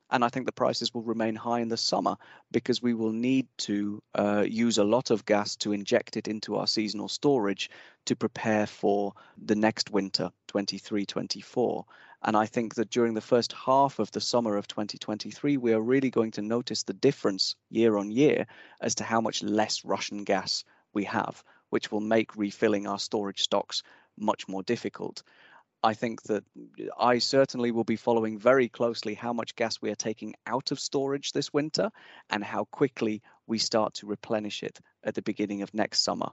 And 0.10 0.24
I 0.24 0.30
think 0.30 0.46
the 0.46 0.52
prices 0.52 0.94
will 0.94 1.02
remain 1.02 1.36
high 1.36 1.62
in 1.62 1.70
the 1.70 1.78
summer 1.78 2.18
because 2.52 2.82
we 2.82 2.94
will 2.94 3.12
need 3.12 3.48
to 3.60 4.02
uh, 4.14 4.46
use 4.48 4.78
a 4.78 4.84
lot 4.84 5.10
of 5.10 5.26
gas 5.26 5.56
to 5.58 5.74
inject 5.74 6.16
it 6.16 6.28
into 6.28 6.58
our 6.58 6.68
seasonal 6.68 7.08
storage 7.08 7.72
to 8.06 8.16
prepare 8.16 8.68
for 8.68 9.14
the 9.38 9.56
next 9.56 9.90
winter, 9.90 10.30
23 10.48 11.06
24. 11.06 11.86
And 12.28 12.36
I 12.36 12.48
think 12.48 12.74
that 12.76 12.90
during 12.90 13.14
the 13.14 13.22
first 13.22 13.54
half 13.54 14.00
of 14.00 14.10
the 14.10 14.20
summer 14.20 14.58
of 14.58 14.68
2023, 14.68 15.58
we 15.58 15.74
are 15.74 15.82
really 15.82 16.10
going 16.10 16.32
to 16.32 16.42
notice 16.42 16.82
the 16.82 16.94
difference 16.94 17.56
year 17.70 17.98
on 17.98 18.10
year 18.10 18.48
as 18.82 18.96
to 18.96 19.04
how 19.04 19.22
much 19.22 19.44
less 19.44 19.86
Russian 19.86 20.24
gas 20.24 20.64
we 20.92 21.04
have, 21.04 21.44
which 21.70 21.92
will 21.92 22.02
make 22.02 22.36
refilling 22.36 22.88
our 22.88 22.98
storage 22.98 23.44
stocks 23.44 23.84
much 24.18 24.48
more 24.48 24.64
difficult. 24.64 25.22
I 25.84 25.94
think 25.94 26.24
that 26.24 26.44
I 27.00 27.20
certainly 27.20 27.70
will 27.70 27.84
be 27.84 27.96
following 27.96 28.40
very 28.40 28.70
closely 28.70 29.14
how 29.14 29.32
much 29.32 29.56
gas 29.56 29.80
we 29.80 29.92
are 29.92 29.96
taking 29.96 30.34
out 30.48 30.72
of 30.72 30.80
storage 30.80 31.32
this 31.32 31.54
winter 31.54 31.92
and 32.32 32.44
how 32.44 32.66
quickly 32.66 33.22
we 33.46 33.60
start 33.60 33.94
to 33.96 34.08
replenish 34.08 34.64
it 34.64 34.80
at 35.04 35.14
the 35.14 35.22
beginning 35.22 35.62
of 35.62 35.76
next 35.76 36.02
summer. 36.02 36.32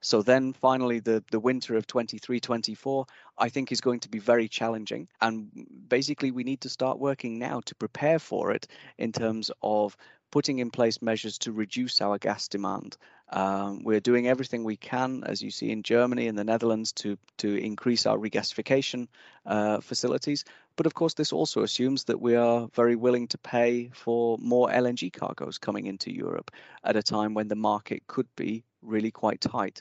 So 0.00 0.22
then 0.22 0.52
finally 0.52 1.00
the, 1.00 1.24
the 1.30 1.40
winter 1.40 1.76
of 1.76 1.86
23 1.86 2.40
24 2.40 3.06
I 3.36 3.48
think 3.48 3.72
is 3.72 3.80
going 3.80 4.00
to 4.00 4.08
be 4.08 4.18
very 4.18 4.48
challenging 4.48 5.08
and 5.20 5.48
basically 5.88 6.30
we 6.30 6.44
need 6.44 6.60
to 6.62 6.68
start 6.68 6.98
working 6.98 7.38
now 7.38 7.60
to 7.66 7.74
prepare 7.74 8.18
for 8.18 8.52
it 8.52 8.66
in 8.96 9.12
terms 9.12 9.50
of 9.62 9.96
putting 10.30 10.58
in 10.58 10.70
place 10.70 11.00
measures 11.00 11.38
to 11.38 11.52
reduce 11.52 12.00
our 12.00 12.18
gas 12.18 12.48
demand. 12.48 12.96
Um, 13.30 13.82
we're 13.82 14.00
doing 14.00 14.26
everything 14.26 14.64
we 14.64 14.76
can, 14.76 15.22
as 15.24 15.42
you 15.42 15.50
see 15.50 15.70
in 15.70 15.82
Germany 15.82 16.28
and 16.28 16.38
the 16.38 16.44
Netherlands, 16.44 16.92
to 16.92 17.18
to 17.38 17.54
increase 17.54 18.06
our 18.06 18.16
regasification 18.16 19.08
uh, 19.44 19.80
facilities. 19.80 20.44
But 20.76 20.86
of 20.86 20.94
course, 20.94 21.14
this 21.14 21.32
also 21.32 21.62
assumes 21.62 22.04
that 22.04 22.20
we 22.20 22.36
are 22.36 22.68
very 22.74 22.96
willing 22.96 23.28
to 23.28 23.38
pay 23.38 23.90
for 23.92 24.38
more 24.38 24.68
LNG 24.68 25.12
cargoes 25.12 25.58
coming 25.58 25.86
into 25.86 26.14
Europe 26.14 26.50
at 26.84 26.96
a 26.96 27.02
time 27.02 27.34
when 27.34 27.48
the 27.48 27.56
market 27.56 28.06
could 28.06 28.28
be 28.36 28.64
really 28.82 29.10
quite 29.10 29.40
tight. 29.40 29.80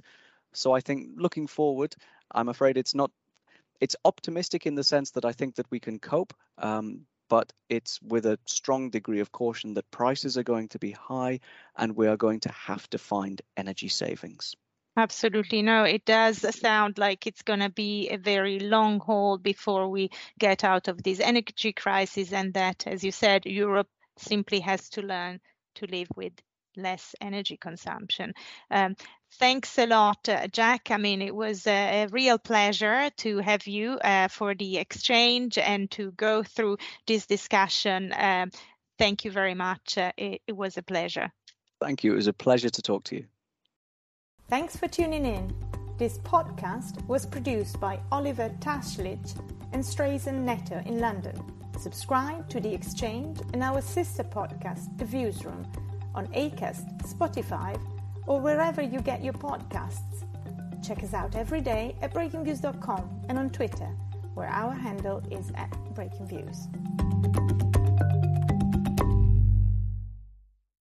So 0.54 0.72
I 0.72 0.82
think 0.82 1.10
looking 1.16 1.48
forward, 1.48 1.96
I'm 2.32 2.50
afraid 2.50 2.78
it's 2.78 2.96
not. 2.96 3.12
It's 3.80 3.96
optimistic 4.04 4.66
in 4.66 4.74
the 4.74 4.84
sense 4.84 5.12
that 5.12 5.26
I 5.26 5.34
think 5.34 5.56
that 5.56 5.70
we 5.70 5.80
can 5.80 6.00
cope, 6.00 6.34
um, 6.58 7.06
but 7.30 7.54
it's 7.70 8.02
with 8.02 8.26
a 8.26 8.40
strong 8.46 8.90
degree 8.90 9.20
of 9.20 9.32
caution 9.32 9.76
that 9.76 9.92
prices 9.92 10.36
are 10.36 10.44
going 10.44 10.70
to 10.70 10.80
be 10.80 10.92
high 10.92 11.42
and 11.76 11.96
we 11.96 12.08
are 12.08 12.18
going 12.18 12.40
to 12.40 12.52
have 12.52 12.90
to 12.90 12.98
find 12.98 13.40
energy 13.56 13.88
savings. 13.88 14.56
Absolutely. 14.98 15.62
No, 15.62 15.84
it 15.84 16.06
does 16.06 16.40
sound 16.60 16.98
like 16.98 17.28
it's 17.28 17.44
going 17.44 17.60
to 17.60 17.70
be 17.70 18.10
a 18.10 18.18
very 18.18 18.60
long 18.60 19.00
haul 19.00 19.38
before 19.38 19.88
we 19.90 20.10
get 20.40 20.64
out 20.64 20.88
of 20.88 21.04
this 21.04 21.20
energy 21.20 21.72
crisis, 21.72 22.34
and 22.34 22.56
that, 22.56 22.88
as 22.88 23.04
you 23.04 23.12
said, 23.12 23.46
Europe 23.46 23.90
simply 24.18 24.60
has 24.62 24.90
to 24.90 25.04
learn 25.04 25.40
to 25.76 25.86
live 25.86 26.08
with 26.16 26.34
less 26.78 27.16
energy 27.20 27.58
consumption. 27.58 28.34
Um, 28.72 28.96
thanks 29.34 29.78
a 29.78 29.86
lot, 29.86 30.30
uh, 30.30 30.48
Jack. 30.48 30.92
I 30.92 30.98
mean, 30.98 31.22
it 31.22 31.36
was 31.36 31.68
a, 31.68 32.04
a 32.04 32.08
real 32.08 32.38
pleasure 32.38 33.10
to 33.18 33.38
have 33.40 33.68
you 33.68 33.94
uh, 33.94 34.28
for 34.28 34.56
the 34.56 34.78
exchange 34.78 35.58
and 35.58 35.90
to 35.92 36.12
go 36.12 36.44
through 36.44 36.78
this 37.06 37.26
discussion. 37.26 38.14
Um, 38.18 38.52
thank 38.98 39.26
you 39.26 39.32
very 39.32 39.56
much. 39.56 39.98
Uh, 39.98 40.12
it, 40.18 40.42
it 40.48 40.56
was 40.56 40.78
a 40.78 40.84
pleasure. 40.84 41.32
Thank 41.82 42.04
you. 42.04 42.14
It 42.14 42.16
was 42.16 42.28
a 42.28 42.34
pleasure 42.34 42.70
to 42.70 42.82
talk 42.82 43.04
to 43.06 43.16
you. 43.18 43.26
Thanks 44.50 44.78
for 44.78 44.88
tuning 44.88 45.26
in. 45.26 45.54
This 45.98 46.20
podcast 46.20 47.06
was 47.08 47.26
produced 47.26 47.80
by 47.80 48.00
Oliver 48.12 48.50
Taschlich 48.60 49.36
and 49.74 49.84
Strazen 49.84 50.46
Netter 50.46 50.86
in 50.86 51.00
London. 51.00 51.36
Subscribe 51.80 52.50
to 52.50 52.60
The 52.60 52.74
Exchange 52.74 53.40
and 53.54 53.62
our 53.62 53.82
sister 53.82 54.24
podcast, 54.24 54.98
The 54.98 55.06
Viewsroom 55.06 55.66
on 56.18 56.28
Acast, 56.28 56.86
Spotify, 57.04 57.80
or 58.26 58.42
wherever 58.42 58.82
you 58.82 59.00
get 59.00 59.24
your 59.24 59.34
podcasts. 59.34 60.26
Check 60.86 61.04
us 61.04 61.14
out 61.14 61.36
every 61.36 61.62
day 61.62 61.96
at 62.02 62.14
breakingviews.com 62.14 63.26
and 63.30 63.38
on 63.38 63.50
Twitter, 63.52 63.90
where 64.34 64.48
our 64.48 64.74
handle 64.74 65.22
is 65.32 65.52
at 65.56 65.72
breakingviews. 65.94 66.68